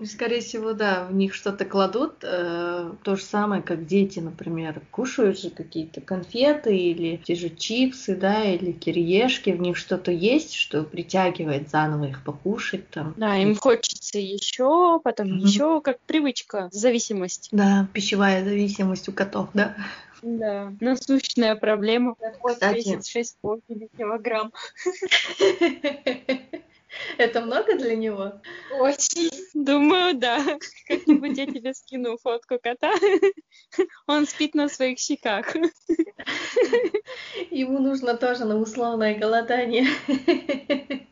Скорее 0.06 0.40
всего, 0.40 0.72
да, 0.72 1.04
в 1.04 1.14
них 1.14 1.34
что-то 1.34 1.64
кладут. 1.64 2.16
Э, 2.22 2.92
то 3.02 3.16
же 3.16 3.22
самое, 3.22 3.62
как 3.62 3.86
дети, 3.86 4.20
например, 4.20 4.82
кушают 4.90 5.38
же 5.38 5.50
какие-то 5.50 6.00
конфеты 6.00 6.76
или 6.76 7.16
те 7.16 7.34
же 7.34 7.48
чипсы, 7.48 8.16
да, 8.16 8.44
или 8.44 8.72
кириешки. 8.72 9.50
В 9.50 9.60
них 9.60 9.76
что-то 9.76 10.10
есть, 10.10 10.54
что 10.54 10.82
притягивает 10.82 11.70
заново 11.70 12.08
их 12.08 12.22
покушать 12.24 12.88
там. 12.90 13.14
Да, 13.16 13.36
им 13.36 13.56
хочется 13.56 14.18
еще, 14.18 15.00
потом 15.02 15.28
mm-hmm. 15.28 15.46
еще, 15.46 15.80
как 15.80 16.00
привычка, 16.00 16.68
зависимость. 16.72 17.48
Да, 17.52 17.88
пищевая 17.92 18.44
зависимость 18.44 19.08
у 19.08 19.12
котов, 19.12 19.48
да. 19.54 19.74
Да, 20.22 20.72
насущная 20.80 21.54
проблема. 21.54 22.16
Кстати, 22.42 22.98
6,5 22.98 23.90
килограмм. 23.96 24.52
Это 27.18 27.40
много 27.40 27.76
для 27.76 27.96
него? 27.96 28.40
Очень. 28.78 29.30
Думаю, 29.54 30.14
да. 30.14 30.42
Как-нибудь 30.86 31.36
я 31.38 31.46
тебе 31.46 31.74
скину 31.74 32.18
фотку 32.18 32.58
кота. 32.62 32.92
Он 34.06 34.26
спит 34.26 34.54
на 34.54 34.68
своих 34.68 34.98
щеках. 34.98 35.54
Ему 37.50 37.78
нужно 37.78 38.16
тоже 38.16 38.44
на 38.44 38.58
условное 38.58 39.18
голодание. 39.18 39.86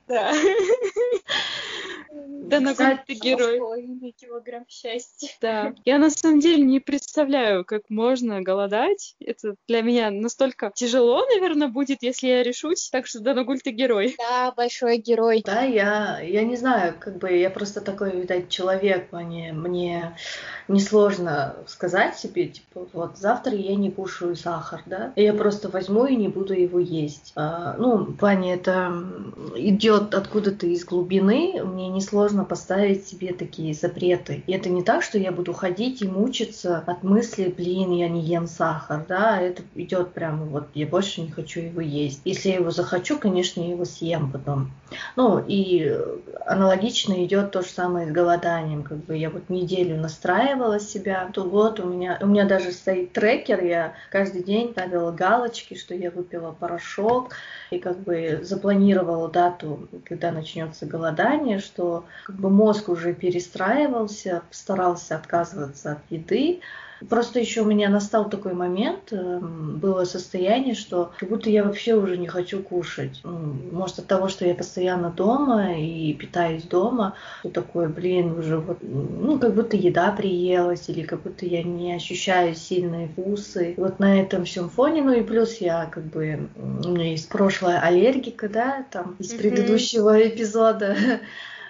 Да. 0.08 0.32
Да, 2.12 2.60
на 2.60 2.74
ты 2.74 3.14
герой. 3.14 3.58
килограмм 4.18 4.64
счастья. 4.68 5.28
Да. 5.40 5.74
Я 5.84 5.98
на 5.98 6.10
самом 6.10 6.40
деле 6.40 6.62
не 6.62 6.80
представляю, 6.80 7.64
как 7.64 7.82
можно 7.88 8.42
голодать. 8.42 9.14
Это 9.20 9.54
для 9.68 9.80
меня 9.82 10.10
настолько 10.10 10.70
тяжело, 10.74 11.24
наверное, 11.26 11.68
будет, 11.68 12.02
если 12.02 12.26
я 12.28 12.42
решусь. 12.42 12.90
Так 12.90 13.06
что 13.06 13.20
да, 13.20 13.34
Нагуль, 13.34 13.60
ты 13.60 13.70
герой. 13.70 14.14
Да, 14.18 14.52
большой 14.52 14.98
герой. 14.98 15.42
Да, 15.44 15.62
я, 15.62 16.20
я 16.20 16.44
не 16.44 16.56
знаю, 16.56 16.94
как 16.98 17.18
бы 17.18 17.32
я 17.32 17.48
просто 17.48 17.80
такой, 17.80 18.20
видать, 18.20 18.50
человек, 18.50 19.10
мне, 19.12 19.52
мне 19.52 20.14
несложно 20.68 21.56
сказать 21.66 22.16
себе, 22.16 22.48
типа, 22.48 22.86
вот 22.92 23.16
завтра 23.18 23.54
я 23.54 23.74
не 23.74 23.90
кушаю 23.90 24.36
сахар, 24.36 24.82
да, 24.86 25.12
я 25.16 25.32
просто 25.34 25.68
возьму 25.68 26.06
и 26.06 26.16
не 26.16 26.28
буду 26.28 26.54
его 26.54 26.78
есть. 26.78 27.32
А, 27.36 27.74
ну, 27.78 27.98
в 27.98 28.16
плане 28.16 28.54
это 28.54 28.92
идет 29.56 30.14
откуда-то 30.14 30.66
из 30.66 30.84
глубины, 30.84 31.62
мне 31.64 31.88
несложно 32.02 32.44
поставить 32.44 33.06
себе 33.06 33.32
такие 33.32 33.74
запреты. 33.74 34.42
И 34.46 34.52
это 34.52 34.68
не 34.68 34.82
так, 34.82 35.02
что 35.02 35.18
я 35.18 35.30
буду 35.30 35.52
ходить 35.52 36.02
и 36.02 36.08
мучиться 36.08 36.82
от 36.86 37.02
мысли, 37.02 37.54
блин, 37.56 37.92
я 37.92 38.08
не 38.08 38.20
ем 38.20 38.46
сахар, 38.46 39.04
да, 39.08 39.40
это 39.40 39.62
идет 39.74 40.12
прямо 40.12 40.44
вот, 40.44 40.68
я 40.74 40.86
больше 40.86 41.20
не 41.22 41.30
хочу 41.30 41.60
его 41.60 41.80
есть. 41.80 42.20
Если 42.24 42.48
я 42.48 42.56
его 42.56 42.70
захочу, 42.70 43.18
конечно, 43.18 43.60
я 43.60 43.70
его 43.70 43.84
съем 43.84 44.30
потом. 44.30 44.72
Ну, 45.16 45.42
и 45.46 45.96
аналогично 46.44 47.24
идет 47.24 47.52
то 47.52 47.62
же 47.62 47.68
самое 47.68 48.08
с 48.08 48.10
голоданием, 48.10 48.82
как 48.82 48.98
бы 49.04 49.16
я 49.16 49.30
вот 49.30 49.48
неделю 49.48 49.96
настраивала 49.96 50.80
себя, 50.80 51.30
то 51.32 51.44
вот 51.44 51.80
у 51.80 51.88
меня, 51.88 52.18
у 52.20 52.26
меня 52.26 52.44
даже 52.44 52.72
стоит 52.72 53.12
трекер, 53.12 53.64
я 53.64 53.94
каждый 54.10 54.42
день 54.42 54.72
ставила 54.72 55.12
галочки, 55.12 55.74
что 55.74 55.94
я 55.94 56.10
выпила 56.10 56.52
порошок, 56.52 57.34
и 57.70 57.78
как 57.78 58.00
бы 58.00 58.40
запланировала 58.42 59.28
дату, 59.28 59.88
когда 60.04 60.32
начнется 60.32 60.84
голодание, 60.84 61.58
что 61.58 61.91
как 62.24 62.36
бы 62.36 62.50
мозг 62.50 62.88
уже 62.88 63.14
перестраивался, 63.14 64.42
старался 64.50 65.16
отказываться 65.16 65.92
от 65.92 65.98
еды, 66.10 66.60
Просто 67.08 67.40
еще 67.40 67.62
у 67.62 67.64
меня 67.64 67.88
настал 67.88 68.28
такой 68.28 68.54
момент, 68.54 69.12
эм, 69.12 69.78
было 69.78 70.04
состояние, 70.04 70.74
что 70.74 71.12
как 71.18 71.28
будто 71.28 71.50
я 71.50 71.64
вообще 71.64 71.94
уже 71.94 72.16
не 72.16 72.28
хочу 72.28 72.62
кушать. 72.62 73.20
Может 73.24 74.00
от 74.00 74.06
того, 74.06 74.28
что 74.28 74.46
я 74.46 74.54
постоянно 74.54 75.10
дома 75.10 75.78
и 75.78 76.12
питаюсь 76.14 76.64
дома, 76.64 77.14
что 77.40 77.50
такое, 77.50 77.88
блин, 77.88 78.38
уже 78.38 78.58
вот, 78.58 78.78
ну, 78.82 79.38
как 79.38 79.54
будто 79.54 79.76
еда 79.76 80.12
приелась, 80.12 80.88
или 80.88 81.02
как 81.02 81.22
будто 81.22 81.46
я 81.46 81.62
не 81.62 81.94
ощущаю 81.94 82.54
сильные 82.54 83.08
вкусы. 83.08 83.74
Вот 83.76 83.98
на 83.98 84.20
этом 84.20 84.44
всем 84.44 84.68
фоне, 84.68 85.02
ну 85.02 85.12
и 85.12 85.22
плюс 85.22 85.56
я 85.58 85.86
как 85.86 86.04
бы, 86.04 86.48
у 86.56 86.88
меня 86.88 87.10
есть 87.10 87.28
прошлая 87.28 87.80
аллергика, 87.80 88.48
да, 88.48 88.86
там 88.90 89.16
из 89.18 89.32
предыдущего 89.32 90.26
эпизода, 90.26 90.96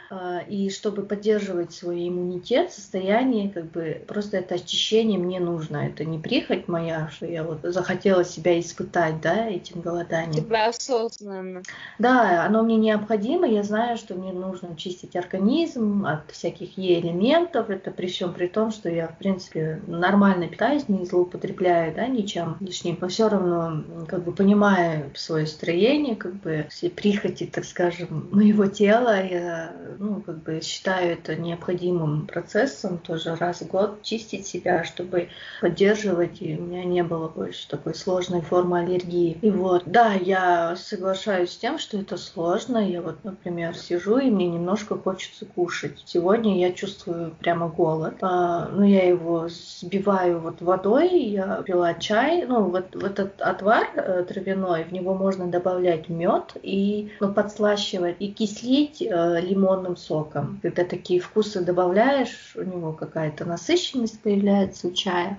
и 0.48 0.70
чтобы 0.70 1.02
поддерживать 1.02 1.72
свой 1.72 2.08
иммунитет, 2.08 2.72
состояние, 2.72 3.50
как 3.50 3.70
бы 3.70 4.02
просто 4.06 4.38
это 4.38 4.56
очищение 4.56 5.18
мне 5.18 5.40
нужно. 5.40 5.78
Это 5.78 6.04
не 6.04 6.18
прихоть 6.18 6.68
моя, 6.68 7.08
что 7.10 7.26
я 7.26 7.44
вот 7.44 7.60
захотела 7.62 8.24
себя 8.24 8.58
испытать, 8.60 9.20
да, 9.20 9.48
этим 9.48 9.80
голоданием. 9.80 10.44
Тебя 10.44 10.68
осознанно. 10.68 11.62
Да, 11.98 12.44
оно 12.44 12.62
мне 12.62 12.76
необходимо. 12.76 13.46
Я 13.46 13.62
знаю, 13.62 13.96
что 13.96 14.14
мне 14.14 14.32
нужно 14.32 14.76
чистить 14.76 15.16
организм 15.16 16.04
от 16.06 16.30
всяких 16.30 16.76
Е-элементов. 16.76 17.70
Это 17.70 17.90
при 17.90 18.06
всем 18.06 18.34
при 18.34 18.48
том, 18.48 18.70
что 18.70 18.88
я, 18.88 19.08
в 19.08 19.18
принципе, 19.18 19.80
нормально 19.86 20.48
питаюсь, 20.48 20.88
не 20.88 21.04
злоупотребляю, 21.06 21.94
да, 21.94 22.06
ничем 22.06 22.56
лишним. 22.60 22.98
Но 23.00 23.08
все 23.08 23.28
равно, 23.28 23.82
как 24.08 24.24
бы, 24.24 24.32
понимая 24.32 25.10
свое 25.14 25.46
строение, 25.46 26.16
как 26.16 26.34
бы, 26.34 26.66
все 26.70 26.90
прихоти, 26.90 27.46
так 27.46 27.64
скажем, 27.64 28.28
моего 28.32 28.66
тела, 28.66 29.22
я 29.22 29.72
ну, 30.02 30.20
как 30.20 30.42
бы 30.42 30.60
считаю 30.60 31.12
это 31.12 31.36
необходимым 31.36 32.26
процессом 32.26 32.98
тоже 32.98 33.36
раз 33.36 33.60
в 33.60 33.68
год 33.68 34.02
чистить 34.02 34.46
себя, 34.46 34.82
чтобы 34.82 35.28
поддерживать, 35.60 36.42
и 36.42 36.56
у 36.56 36.62
меня 36.62 36.84
не 36.84 37.04
было 37.04 37.28
больше 37.28 37.68
такой 37.68 37.94
сложной 37.94 38.40
формы 38.40 38.80
аллергии. 38.80 39.38
И 39.40 39.50
вот, 39.50 39.84
да, 39.86 40.12
я 40.12 40.74
соглашаюсь 40.76 41.52
с 41.52 41.56
тем, 41.56 41.78
что 41.78 41.98
это 41.98 42.16
сложно. 42.16 42.78
Я 42.78 43.00
вот, 43.00 43.22
например, 43.22 43.76
сижу, 43.76 44.18
и 44.18 44.30
мне 44.30 44.48
немножко 44.48 44.96
хочется 44.96 45.46
кушать. 45.46 46.02
Сегодня 46.04 46.58
я 46.58 46.72
чувствую 46.72 47.32
прямо 47.38 47.68
голод, 47.68 48.14
а, 48.22 48.68
но 48.68 48.84
я 48.84 49.08
его 49.08 49.48
сбиваю 49.48 50.40
вот 50.40 50.60
водой, 50.60 51.10
я 51.16 51.62
пила 51.62 51.94
чай, 51.94 52.44
ну, 52.44 52.64
вот, 52.64 52.94
вот 52.94 53.04
этот 53.04 53.40
отвар 53.40 53.86
э, 53.94 54.24
травяной, 54.28 54.82
в 54.84 54.92
него 54.92 55.14
можно 55.14 55.46
добавлять 55.46 56.08
мед 56.08 56.56
и 56.60 57.12
ну, 57.20 57.32
подслащивать 57.32 58.16
и 58.18 58.32
кислить 58.32 59.00
э, 59.00 59.40
лимонным 59.40 59.81
лимонным 59.82 59.96
соком. 59.96 60.60
Когда 60.62 60.84
такие 60.84 61.20
вкусы 61.20 61.60
добавляешь, 61.60 62.52
у 62.56 62.62
него 62.62 62.92
какая-то 62.92 63.44
насыщенность 63.44 64.20
появляется 64.20 64.88
у 64.88 64.92
чая 64.92 65.38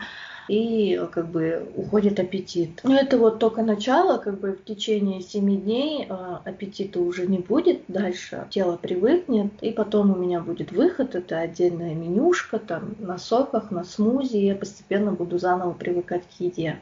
и 0.49 0.99
как 1.13 1.29
бы 1.29 1.71
уходит 1.77 2.19
аппетит. 2.19 2.81
Но 2.83 2.95
это 2.95 3.17
вот 3.17 3.39
только 3.39 3.63
начало, 3.63 4.17
как 4.17 4.41
бы 4.41 4.51
в 4.51 4.65
течение 4.65 5.21
7 5.21 5.61
дней 5.61 6.05
э, 6.09 6.37
аппетита 6.43 6.99
уже 6.99 7.27
не 7.27 7.37
будет, 7.37 7.83
дальше 7.87 8.45
тело 8.49 8.75
привыкнет, 8.75 9.53
и 9.61 9.71
потом 9.71 10.11
у 10.11 10.17
меня 10.17 10.41
будет 10.41 10.73
выход, 10.73 11.15
это 11.15 11.39
отдельная 11.39 11.95
менюшка, 11.95 12.59
там 12.59 12.95
на 12.99 13.17
соках, 13.17 13.71
на 13.71 13.85
смузи, 13.85 14.35
и 14.35 14.47
я 14.47 14.55
постепенно 14.55 15.13
буду 15.13 15.37
заново 15.37 15.71
привыкать 15.71 16.23
к 16.23 16.41
еде. 16.41 16.77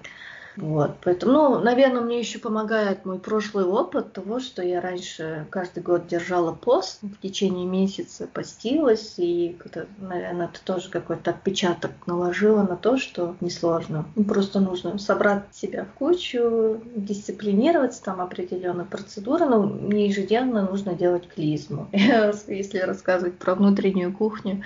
Вот, 0.58 0.98
поэтому, 1.04 1.32
ну, 1.32 1.60
наверное, 1.60 2.02
мне 2.02 2.20
еще 2.20 2.40
помогает 2.40 3.06
мой 3.06 3.20
прошлый 3.20 3.66
опыт 3.66 4.14
того, 4.14 4.40
что 4.40 4.62
я 4.62 4.82
раньше 4.82 5.48
каждый 5.50 5.82
год 5.82 6.08
держала 6.08 6.54
пост, 6.54 7.00
в 7.02 7.22
течение 7.22 7.66
месяца 7.66 8.28
постилась, 8.28 9.16
и, 9.18 9.58
наверное, 10.00 10.48
это 10.48 10.64
тоже 10.64 10.90
какой-то 10.90 11.32
отпечаток 11.32 11.92
наложила 12.06 12.64
на 12.64 12.76
то, 12.76 12.98
что 12.98 13.36
несложно. 13.40 14.06
Просто 14.28 14.60
нужно 14.60 14.98
собрать 14.98 15.44
себя 15.54 15.86
в 15.86 15.98
кучу, 15.98 16.82
дисциплинироваться, 16.96 18.04
там 18.04 18.20
определенные 18.22 18.86
процедуры, 18.86 19.46
но 19.46 19.64
мне 19.64 20.08
ежедневно 20.08 20.64
нужно 20.64 20.94
делать 20.94 21.28
клизму. 21.28 21.88
Если 21.94 22.80
рассказывать 22.80 23.38
про 23.38 23.56
внутреннюю 23.56 24.14
кухню, 24.14 24.64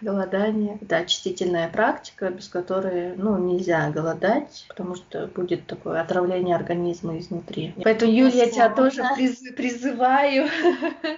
голодание, 0.00 0.78
это 0.80 0.96
очистительная 0.96 1.68
практика, 1.68 2.30
без 2.30 2.48
которой, 2.48 3.14
ну, 3.16 3.38
нельзя 3.38 3.90
голодать, 3.90 4.66
потому 4.68 4.94
что 4.94 5.27
будет 5.32 5.66
такое 5.66 6.00
отравление 6.00 6.56
организма 6.56 7.18
изнутри. 7.18 7.74
Поэтому, 7.82 8.12
Юлия, 8.12 8.44
я 8.44 8.50
тебя 8.50 8.68
тоже 8.70 9.02
приз, 9.16 9.40
призываю. 9.56 10.48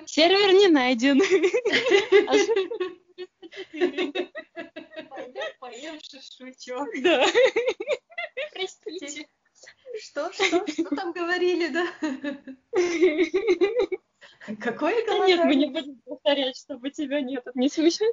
Сервер 0.07 0.53
не 0.53 0.69
найден. 0.69 1.21
Поем 5.61 5.99
шашлычок. 6.03 6.89
Да. 7.03 7.25
Простите. 8.53 9.27
Что, 10.01 10.33
что, 10.33 10.67
что 10.67 10.97
там 10.97 11.13
говорили, 11.13 11.69
да? 11.69 11.87
Какое 14.61 15.05
голодание? 15.05 15.37
Нет, 15.37 15.45
мы 15.45 15.55
не 15.55 15.67
будем 15.67 16.01
повторять, 16.01 16.57
чтобы 16.57 16.91
тебя 16.91 17.21
нет, 17.21 17.45
не 17.55 17.69
смешно. 17.69 18.07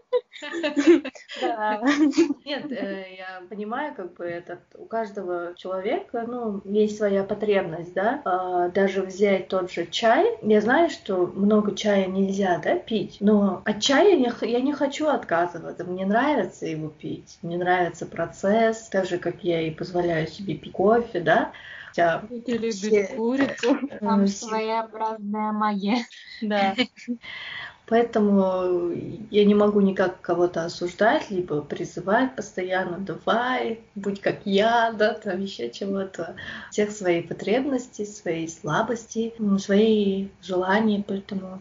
Нет, 2.46 2.72
э, 2.72 3.16
я 3.18 3.42
понимаю, 3.50 3.96
как 3.96 4.14
бы 4.14 4.26
этот 4.26 4.60
у 4.76 4.86
каждого 4.86 5.54
человека, 5.56 6.26
ну, 6.28 6.62
есть 6.66 6.98
своя 6.98 7.24
потребность, 7.24 7.94
да. 7.94 8.22
А, 8.26 8.70
даже 8.70 9.02
взять 9.02 9.48
тот 9.48 9.72
же 9.72 9.88
чай. 9.88 10.38
Я 10.42 10.62
знаю, 10.62 10.90
что 10.90 11.28
много 11.28 11.76
чая 11.76 12.08
нельзя, 12.08 12.60
да, 12.64 12.78
пить, 12.78 13.18
но 13.20 13.62
от 13.66 13.82
чая 13.82 14.18
я 14.42 14.62
не 14.62 14.74
хочу 14.74 15.08
отказываться. 15.08 15.84
Мне 15.84 16.06
нравится 16.06 16.66
его 16.66 16.90
пить. 16.90 17.40
Мне 17.42 17.58
нравится 17.58 18.06
процесс, 18.06 18.90
так 18.90 19.06
же, 19.06 19.18
как 19.18 19.44
я 19.44 19.62
и 19.62 19.72
позволяю 19.72 20.28
себе 20.28 20.56
пить 20.56 20.72
кофе, 20.72 21.20
да 21.22 21.52
хотя... 21.98 22.20
Кто 22.20 22.52
любит 22.52 22.74
все... 22.74 23.08
курицу. 23.08 23.80
Там 24.00 24.28
своеобразная 24.28 25.52
магия. 25.52 26.06
Да. 26.42 26.76
Поэтому 27.88 28.92
я 29.32 29.46
не 29.46 29.56
могу 29.56 29.80
никак 29.80 30.20
кого-то 30.20 30.66
осуждать, 30.66 31.32
либо 31.32 31.62
призывать 31.62 32.36
постоянно, 32.36 32.98
давай, 32.98 33.80
будь 33.96 34.20
как 34.20 34.42
я, 34.44 34.92
да, 34.92 35.14
там 35.14 35.42
еще 35.42 35.70
чего-то. 35.70 36.36
Всех 36.70 36.92
свои 36.92 37.22
потребности, 37.22 38.04
свои 38.04 38.48
слабости, 38.48 39.34
свои 39.60 40.28
желания, 40.42 41.02
поэтому 41.08 41.60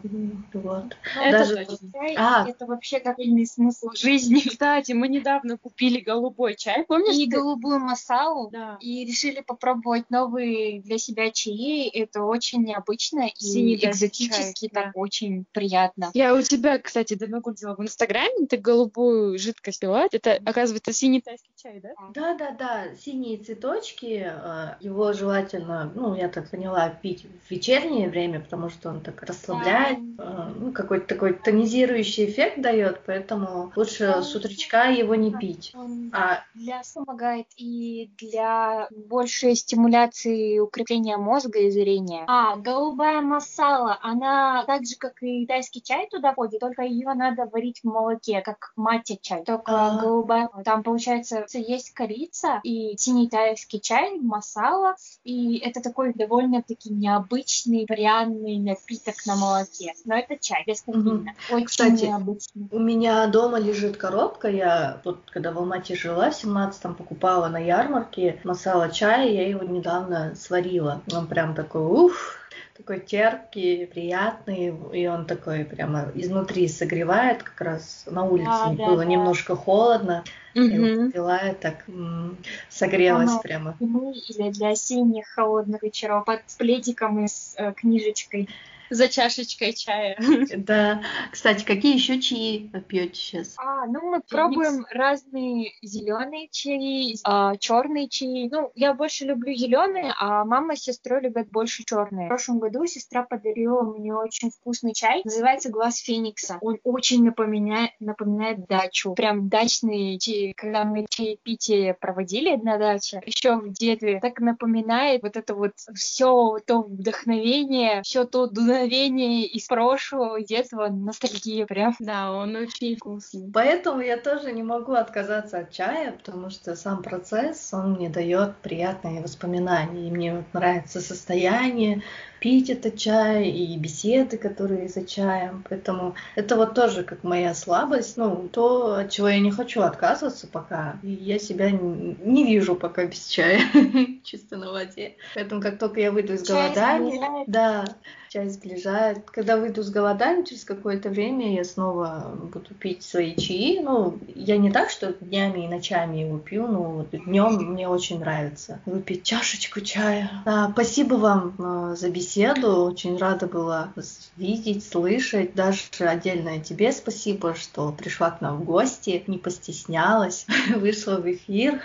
вот. 0.53 0.97
Ну, 1.15 1.21
это 1.21 1.39
Даже... 1.39 1.65
точно. 1.65 1.91
А. 2.17 2.45
Это 2.47 2.65
вообще 2.65 2.99
коренный 2.99 3.45
смысл 3.45 3.91
жизни. 3.95 4.41
Кстати, 4.49 4.91
мы 4.91 5.07
недавно 5.07 5.57
купили 5.57 6.01
голубой 6.01 6.55
чай, 6.55 6.83
помнишь? 6.85 7.15
И 7.15 7.29
ты? 7.29 7.37
голубую 7.37 7.79
масалу, 7.79 8.49
да. 8.51 8.77
и 8.81 9.05
решили 9.05 9.41
попробовать 9.41 10.09
новые 10.09 10.81
для 10.81 10.97
себя 10.97 11.31
чаи. 11.31 11.87
Это 11.87 12.23
очень 12.23 12.63
необычно 12.63 13.29
Синий 13.37 13.75
и 13.75 13.89
экзотически, 13.89 14.67
так 14.67 14.87
да. 14.87 14.91
очень 14.95 15.45
приятно 15.53 16.11
Я 16.17 16.33
у 16.33 16.41
тебя, 16.41 16.79
кстати, 16.79 17.13
давно 17.13 17.43
видела 17.45 17.75
в 17.75 17.81
Инстаграме, 17.83 18.47
ты 18.49 18.57
голубую 18.57 19.37
жидкость 19.37 19.79
пила. 19.79 20.07
Это, 20.11 20.39
оказывается, 20.45 20.91
синий 20.91 21.21
тайский 21.21 21.51
чай, 21.55 21.79
да? 21.79 21.89
Да, 22.11 22.33
да, 22.33 22.51
да, 22.57 22.95
синие 22.95 23.37
цветочки. 23.37 24.25
э, 24.27 24.75
Его 24.79 25.13
желательно, 25.13 25.91
ну, 25.93 26.15
я 26.15 26.27
так 26.29 26.49
поняла, 26.49 26.89
пить 26.89 27.27
в 27.45 27.51
вечернее 27.51 28.09
время, 28.09 28.39
потому 28.39 28.69
что 28.69 28.89
он 28.89 29.01
так 29.01 29.21
расслабляет, 29.21 29.99
э, 30.17 30.53
ну, 30.55 30.71
какой-то 30.71 31.05
такой 31.05 31.33
тонизирующий 31.33 32.25
эффект 32.25 32.61
дает, 32.61 33.01
поэтому 33.05 33.71
лучше 33.75 34.23
с 34.23 34.35
утречка 34.35 34.89
его 34.89 35.13
не 35.13 35.31
пить. 35.31 35.73
Он 35.75 36.09
А 36.11 36.43
для 36.55 36.81
помогает 36.95 37.45
и 37.57 38.09
для 38.17 38.89
большей 38.89 39.53
стимуляции 39.53 40.55
и 40.55 40.59
укрепления 40.59 41.17
мозга 41.17 41.59
и 41.59 41.69
зрения. 41.69 42.23
А, 42.27 42.55
голубая 42.55 43.21
масала, 43.21 43.99
она 44.01 44.63
так 44.65 44.83
же, 44.87 44.95
как 44.97 45.21
и 45.21 45.45
тайский 45.45 45.83
чай 45.83 46.06
туда 46.09 46.31
входит, 46.33 46.59
только 46.59 46.83
ее 46.83 47.13
надо 47.13 47.45
варить 47.51 47.81
в 47.83 47.87
молоке, 47.87 48.41
как 48.41 48.71
матья 48.75 49.17
чай. 49.21 49.43
Только 49.43 49.71
А. 49.71 49.99
голубая, 49.99 50.49
там 50.63 50.83
получается 50.83 51.45
есть 51.53 51.91
корица 51.91 52.59
и 52.63 52.95
синий 52.97 53.29
тайский 53.29 53.79
чай, 53.79 54.17
масала, 54.19 54.95
и 55.23 55.57
это 55.57 55.81
такой 55.81 56.13
довольно-таки 56.13 56.89
необычный 56.91 57.85
пряный 57.85 58.59
напиток 58.59 59.15
на 59.25 59.35
молоке. 59.35 59.93
Но 60.05 60.15
это 60.15 60.37
чай 60.37 60.63
без 60.65 60.81
кофеина. 60.81 61.33
Очень 61.51 61.65
Кстати, 61.65 62.05
необычный. 62.05 62.67
у 62.71 62.79
меня 62.79 63.27
дома 63.27 63.59
лежит 63.59 63.97
коробка, 63.97 64.49
я 64.49 65.01
вот 65.03 65.19
когда 65.31 65.51
в 65.51 65.57
Алмате 65.57 65.95
жила, 65.95 66.31
в 66.31 66.43
17-м 66.43 66.95
покупала 66.95 67.47
на 67.47 67.57
ярмарке 67.57 68.39
масала 68.43 68.89
чая, 68.89 69.29
я 69.29 69.47
его 69.47 69.63
недавно 69.63 70.35
сварила. 70.35 71.01
Он 71.13 71.27
прям 71.27 71.55
такой, 71.55 71.81
уф, 71.81 72.39
такой 72.75 72.99
терпкий, 72.99 73.87
приятный, 73.87 74.73
и 74.93 75.07
он 75.07 75.25
такой 75.25 75.65
прямо 75.65 76.11
изнутри 76.15 76.67
согревает, 76.67 77.43
как 77.43 77.61
раз 77.61 78.05
на 78.09 78.23
улице 78.23 78.47
Да, 78.47 78.75
да, 78.77 78.85
было 78.91 79.03
да. 79.03 79.05
немножко 79.05 79.55
холодно, 79.55 80.23
и 80.53 80.79
вот 80.79 81.13
пила 81.13 81.37
и 81.49 81.55
так 81.55 81.87
м, 81.87 82.37
согрелась 82.69 83.31
Ага. 83.31 83.41
прямо. 83.41 83.77
или 83.79 84.51
для 84.51 84.69
осенних 84.69 85.27
холодных 85.27 85.83
вечеров 85.83 86.25
под 86.25 86.41
пледиком 86.57 87.23
и 87.23 87.27
с 87.27 87.55
э, 87.57 87.73
книжечкой. 87.73 88.47
За 88.89 89.07
чашечкой 89.07 89.73
чая. 89.73 90.17
Да, 90.57 91.01
кстати, 91.31 91.63
какие 91.63 91.95
еще 91.95 92.19
чаи 92.19 92.69
пьете 92.87 93.15
сейчас? 93.15 93.55
А, 93.57 93.85
ну 93.85 94.01
мы 94.11 94.21
пробуем 94.21 94.85
разные 94.91 95.73
зеленые 95.81 96.47
чаи, 96.49 97.15
черные 97.59 98.07
чаи. 98.09 98.49
Ну, 98.49 98.71
я 98.75 98.93
больше 98.93 99.25
люблю 99.25 99.53
зеленые, 99.53 100.13
а 100.19 100.45
мама 100.45 100.75
с 100.75 100.81
сестрой 100.81 101.21
любят 101.21 101.49
больше 101.49 101.83
черные. 101.85 102.25
В 102.25 102.29
прошлом 102.29 102.59
году 102.59 102.85
сестра 102.85 103.23
подарила 103.23 103.81
мне 103.81 104.13
очень 104.13 104.51
вкусный 104.51 104.93
чай. 104.93 105.21
Называется 105.23 105.69
Глаз 105.69 105.97
Феникса. 105.99 106.57
Он 106.61 106.77
очень 106.83 107.23
напоминает, 107.23 107.91
напоминает 107.99 108.65
дачу. 108.67 109.13
Прям 109.13 109.49
дачные 109.49 110.17
чаи, 110.19 110.53
когда 110.55 110.83
мы 110.85 111.05
чаепитие 111.09 111.93
проводили 111.93 112.55
на 112.55 112.77
даче, 112.77 113.21
еще 113.25 113.57
в 113.57 113.71
детстве, 113.73 114.19
так 114.21 114.39
напоминает 114.39 115.23
вот 115.23 115.37
это 115.37 115.55
вот 115.55 115.73
все 115.93 116.57
то 116.65 116.81
вдохновение, 116.81 118.01
все 118.03 118.25
то 118.25 118.47
дуновение 118.47 118.76
из 118.85 119.65
прошлого 119.65 120.41
детства, 120.41 120.87
ностальгия 120.89 121.65
прям. 121.65 121.95
Да, 121.99 122.31
он 122.31 122.55
очень 122.55 122.95
вкусный. 122.95 123.51
Поэтому 123.53 124.01
я 124.01 124.17
тоже 124.17 124.51
не 124.51 124.63
могу 124.63 124.93
отказаться 124.93 125.59
от 125.59 125.71
чая, 125.71 126.11
потому 126.11 126.49
что 126.49 126.75
сам 126.75 127.01
процесс, 127.01 127.69
он 127.73 127.93
мне 127.93 128.09
дает 128.09 128.55
приятные 128.57 129.21
воспоминания. 129.21 130.07
И 130.07 130.11
мне 130.11 130.35
вот 130.35 130.45
нравится 130.53 131.01
состояние, 131.01 132.03
пить 132.39 132.69
этот 132.69 132.97
чай 132.97 133.49
и 133.49 133.77
беседы, 133.77 134.37
которые 134.37 134.87
за 134.89 135.05
чаем. 135.05 135.63
Поэтому 135.67 136.15
это 136.35 136.55
вот 136.55 136.73
тоже 136.73 137.03
как 137.03 137.23
моя 137.23 137.53
слабость, 137.53 138.17
ну, 138.17 138.47
то, 138.51 138.95
от 138.95 139.09
чего 139.11 139.29
я 139.29 139.39
не 139.39 139.51
хочу 139.51 139.81
отказываться 139.81 140.47
пока. 140.47 140.99
И 141.03 141.09
я 141.09 141.39
себя 141.39 141.71
не 141.71 142.45
вижу 142.45 142.75
пока 142.75 143.05
без 143.05 143.25
чая, 143.27 143.61
чисто 144.23 144.57
на 144.57 144.71
воде. 144.71 145.15
Поэтому 145.35 145.61
как 145.61 145.79
только 145.79 145.99
я 145.99 146.11
выйду 146.11 146.33
из 146.33 146.43
голодания, 146.43 147.43
да, 147.47 147.85
чай 148.29 148.49
сближает. 148.49 149.29
Когда 149.31 149.57
выйду 149.57 149.83
с 149.83 149.89
голодания, 149.89 150.43
через 150.43 150.63
какое-то 150.63 151.09
время 151.09 151.53
я 151.53 151.63
снова 151.63 152.37
буду 152.41 152.73
пить 152.73 153.03
свои 153.03 153.35
чаи. 153.35 153.79
Ну, 153.81 154.19
я 154.35 154.57
не 154.57 154.71
так, 154.71 154.89
что 154.89 155.13
днями 155.13 155.65
и 155.65 155.67
ночами 155.67 156.17
его 156.17 156.37
пью, 156.37 156.67
но 156.67 156.83
вот 156.83 157.09
днем 157.11 157.55
мне 157.73 157.87
очень 157.87 158.19
нравится 158.19 158.79
выпить 158.85 159.23
чашечку 159.23 159.81
чая. 159.81 160.29
Да, 160.45 160.69
спасибо 160.71 161.15
вам 161.15 161.55
э, 161.57 161.95
за 161.95 162.09
беседу. 162.09 162.85
Очень 162.85 163.17
рада 163.17 163.47
была 163.47 163.91
вас 163.95 164.31
видеть, 164.37 164.85
слышать. 164.85 165.53
Даже 165.53 165.81
отдельное 165.99 166.59
тебе 166.59 166.91
спасибо, 166.91 167.55
что 167.55 167.91
пришла 167.91 168.31
к 168.31 168.41
нам 168.41 168.57
в 168.57 168.63
гости, 168.63 169.23
не 169.27 169.37
постеснялась, 169.37 170.45
вышла 170.75 171.17
в 171.17 171.31
эфир. 171.31 171.81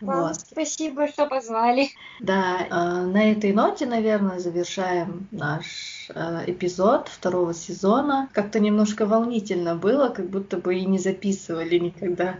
Вам 0.00 0.28
Вот. 0.28 0.36
спасибо, 0.40 1.08
что 1.08 1.26
позвали. 1.26 1.88
Да, 2.20 2.58
э, 2.60 3.06
на 3.06 3.32
этой 3.32 3.52
ноте, 3.52 3.86
наверное, 3.86 4.38
завершаем 4.38 5.28
наш 5.30 6.08
э, 6.14 6.44
эпизод 6.46 7.08
второго 7.08 7.52
сезона. 7.54 8.28
Как-то 8.32 8.60
немножко 8.60 9.06
волнительно 9.06 9.74
было, 9.74 10.08
как 10.08 10.30
будто 10.30 10.56
бы 10.56 10.76
и 10.76 10.86
не 10.86 10.98
записывали 10.98 11.78
никогда. 11.78 12.36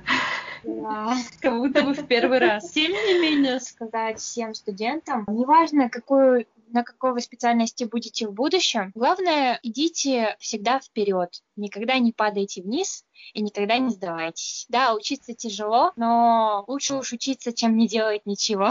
Да. 0.62 1.14
Как 1.40 1.56
будто 1.56 1.82
бы 1.82 1.94
в 1.94 2.06
первый 2.06 2.38
раз. 2.38 2.70
Тем 2.70 2.92
не 2.92 3.18
менее, 3.20 3.60
Сказать 3.60 4.20
всем 4.20 4.54
студентам, 4.54 5.24
неважно, 5.26 5.88
какую 5.88 6.46
на 6.72 6.82
какой 6.82 7.12
вы 7.12 7.20
специальности 7.20 7.84
будете 7.84 8.26
в 8.26 8.32
будущем, 8.32 8.92
главное, 8.94 9.58
идите 9.62 10.36
всегда 10.38 10.80
вперед, 10.80 11.42
никогда 11.56 11.98
не 11.98 12.12
падайте 12.12 12.62
вниз 12.62 13.04
и 13.34 13.42
никогда 13.42 13.78
не 13.78 13.90
сдавайтесь. 13.90 14.66
Да, 14.68 14.94
учиться 14.94 15.34
тяжело, 15.34 15.92
но 15.96 16.64
лучше 16.66 16.94
уж 16.94 17.12
учиться, 17.12 17.52
чем 17.52 17.76
не 17.76 17.86
делать 17.86 18.22
ничего. 18.24 18.70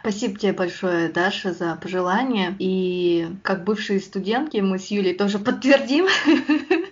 Спасибо 0.00 0.38
тебе 0.38 0.52
большое, 0.52 1.08
Даша, 1.08 1.52
за 1.52 1.76
пожелания. 1.76 2.56
И 2.58 3.28
как 3.42 3.64
бывшие 3.64 4.00
студентки, 4.00 4.58
мы 4.58 4.78
с 4.78 4.86
Юлей 4.86 5.14
тоже 5.14 5.38
подтвердим. 5.38 6.06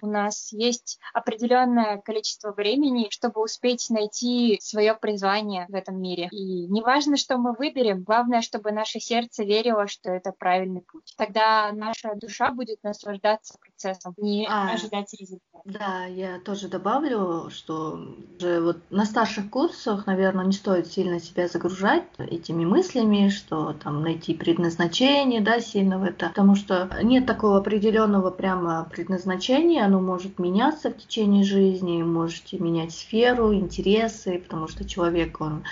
У 0.02 0.06
нас 0.06 0.52
есть 0.52 0.98
определенное 1.12 1.98
количество 1.98 2.52
времени, 2.52 3.08
чтобы 3.10 3.42
успеть 3.42 3.88
найти 3.90 4.58
свое 4.60 4.94
призвание 4.94 5.66
в 5.68 5.74
этом 5.74 6.00
мире. 6.00 6.28
И 6.32 6.66
неважно, 6.66 7.16
что 7.16 7.38
мы 7.38 7.54
выберем, 7.54 8.02
главное, 8.02 8.40
чтобы 8.40 8.72
наше 8.72 9.00
сердце 9.00 9.44
верило, 9.44 9.86
что 9.86 10.10
это 10.10 10.32
правильный 10.32 10.82
путь. 10.82 11.14
Тогда 11.16 11.70
наша 11.72 12.14
душа 12.14 12.50
будет 12.50 12.82
наслаждаться 12.82 13.58
процессом, 13.80 14.14
не 14.18 14.46
А. 14.48 14.72
ожидать 14.72 15.12
результата. 15.18 15.40
Да, 15.64 16.06
я 16.06 16.38
тоже 16.40 16.68
добавлю, 16.68 17.50
что 17.50 18.00
уже 18.38 18.60
вот 18.60 18.78
на 18.90 19.04
старших 19.04 19.50
курсах, 19.50 20.06
наверное, 20.06 20.46
не 20.46 20.52
стоит 20.52 20.86
сильно 20.86 21.20
себя 21.20 21.48
загружать 21.48 22.04
этими 22.18 22.64
мыслями, 22.64 23.28
что 23.28 23.74
там 23.74 24.02
найти 24.02 24.34
предназначение, 24.34 25.40
да, 25.40 25.60
сильно 25.60 25.98
в 25.98 26.04
это, 26.04 26.28
потому 26.28 26.54
что 26.54 26.90
нет 27.02 27.26
такого 27.26 27.58
определенного 27.58 28.30
прямо 28.30 28.88
предназначения, 28.90 29.84
оно 29.84 30.00
может 30.00 30.38
меняться 30.38 30.90
в 30.90 30.96
течение 30.96 31.44
жизни, 31.44 32.02
можете 32.02 32.58
менять 32.58 32.92
сферу, 32.92 33.54
интересы, 33.54 34.38
потому 34.38 34.68
что 34.68 34.88
человек, 34.88 35.40
он 35.40 35.64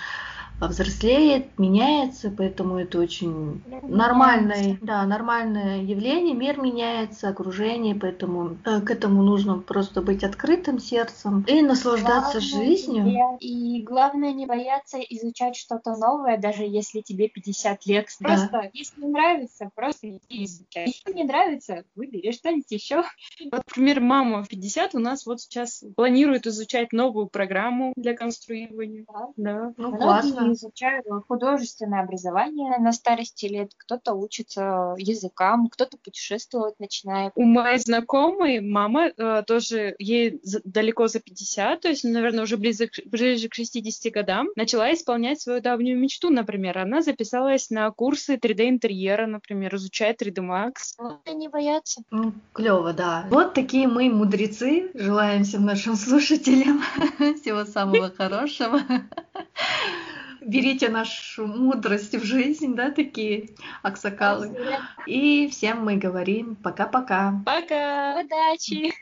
взрослеет, 0.67 1.57
меняется, 1.57 2.31
поэтому 2.35 2.77
это 2.77 2.99
очень 2.99 3.61
нормальное, 3.83 4.77
да, 4.81 5.05
нормальное 5.05 5.81
явление. 5.81 6.35
Мир 6.35 6.59
меняется, 6.59 7.29
окружение, 7.29 7.95
поэтому 7.95 8.57
э, 8.65 8.81
к 8.81 8.91
этому 8.91 9.23
нужно 9.23 9.59
просто 9.59 10.01
быть 10.01 10.23
открытым 10.23 10.79
сердцем 10.79 11.45
и 11.47 11.61
наслаждаться 11.61 12.39
Главное 12.39 12.41
жизнью. 12.41 13.37
И 13.39 13.81
главное 13.83 14.33
не 14.33 14.45
бояться 14.45 14.99
изучать 14.99 15.55
что-то 15.55 15.95
новое, 15.95 16.37
даже 16.37 16.63
если 16.63 17.01
тебе 17.01 17.29
50 17.29 17.85
лет. 17.85 18.07
Да. 18.19 18.27
Просто, 18.27 18.69
если 18.73 19.05
нравится, 19.05 19.69
просто 19.75 20.09
иди 20.09 20.45
изучай. 20.45 20.87
Если 20.87 21.13
не 21.13 21.23
нравится, 21.23 21.83
выбери 21.95 22.31
что-нибудь 22.31 22.71
еще. 22.71 23.03
Вот, 23.51 23.63
например, 23.67 24.01
мама 24.01 24.43
в 24.43 24.49
50 24.49 24.95
у 24.95 24.99
нас 24.99 25.25
вот 25.25 25.41
сейчас 25.41 25.83
планирует 25.95 26.47
изучать 26.47 26.91
новую 26.91 27.27
программу 27.27 27.93
для 27.95 28.15
конструирования. 28.15 29.05
Да. 29.37 29.73
Ну, 29.77 29.89
Многие 29.89 30.03
классно. 30.03 30.48
Изучают 30.53 31.05
художественное 31.27 32.01
образование 32.01 32.77
на 32.79 32.91
старости 32.91 33.45
лет, 33.45 33.71
кто-то 33.77 34.13
учится 34.13 34.95
языкам, 34.97 35.67
кто-то 35.69 35.97
путешествовать 35.97 36.79
начинает. 36.79 37.31
У 37.35 37.43
моей 37.43 37.77
знакомой 37.79 38.59
мама 38.61 39.11
э, 39.15 39.43
тоже, 39.45 39.95
ей 39.99 40.39
за- 40.43 40.61
далеко 40.63 41.07
за 41.07 41.19
50, 41.19 41.81
то 41.81 41.89
есть, 41.89 42.03
наверное, 42.03 42.43
уже 42.43 42.57
ближе, 42.57 42.87
к- 42.87 43.05
ближе 43.05 43.49
к 43.49 43.53
60 43.55 44.11
годам, 44.13 44.47
начала 44.55 44.93
исполнять 44.93 45.41
свою 45.41 45.61
давнюю 45.61 45.97
мечту, 45.99 46.29
например. 46.29 46.77
Она 46.77 47.01
записалась 47.01 47.69
на 47.69 47.89
курсы 47.91 48.35
3D-интерьера, 48.35 49.25
например, 49.27 49.75
изучает 49.75 50.21
3D 50.21 50.41
Max. 50.41 50.73
Главное 50.97 51.33
не 51.33 51.47
бояться. 51.47 52.01
Ну, 52.11 52.33
клево, 52.53 52.93
да. 52.93 53.25
Вот 53.29 53.53
такие 53.53 53.87
мы 53.87 54.09
мудрецы. 54.09 54.89
Желаем 54.93 55.43
всем 55.43 55.65
нашим 55.65 55.95
слушателям 55.95 56.81
всего 57.41 57.65
самого 57.65 58.09
хорошего. 58.09 58.79
Берите 60.41 60.89
нашу 60.89 61.47
мудрость 61.47 62.15
в 62.15 62.23
жизнь, 62.23 62.75
да, 62.75 62.91
такие 62.91 63.49
аксакалы. 63.81 64.57
И 65.05 65.47
всем 65.51 65.83
мы 65.83 65.97
говорим 65.97 66.55
пока-пока. 66.55 67.41
Пока! 67.45 68.21
Удачи! 68.21 68.93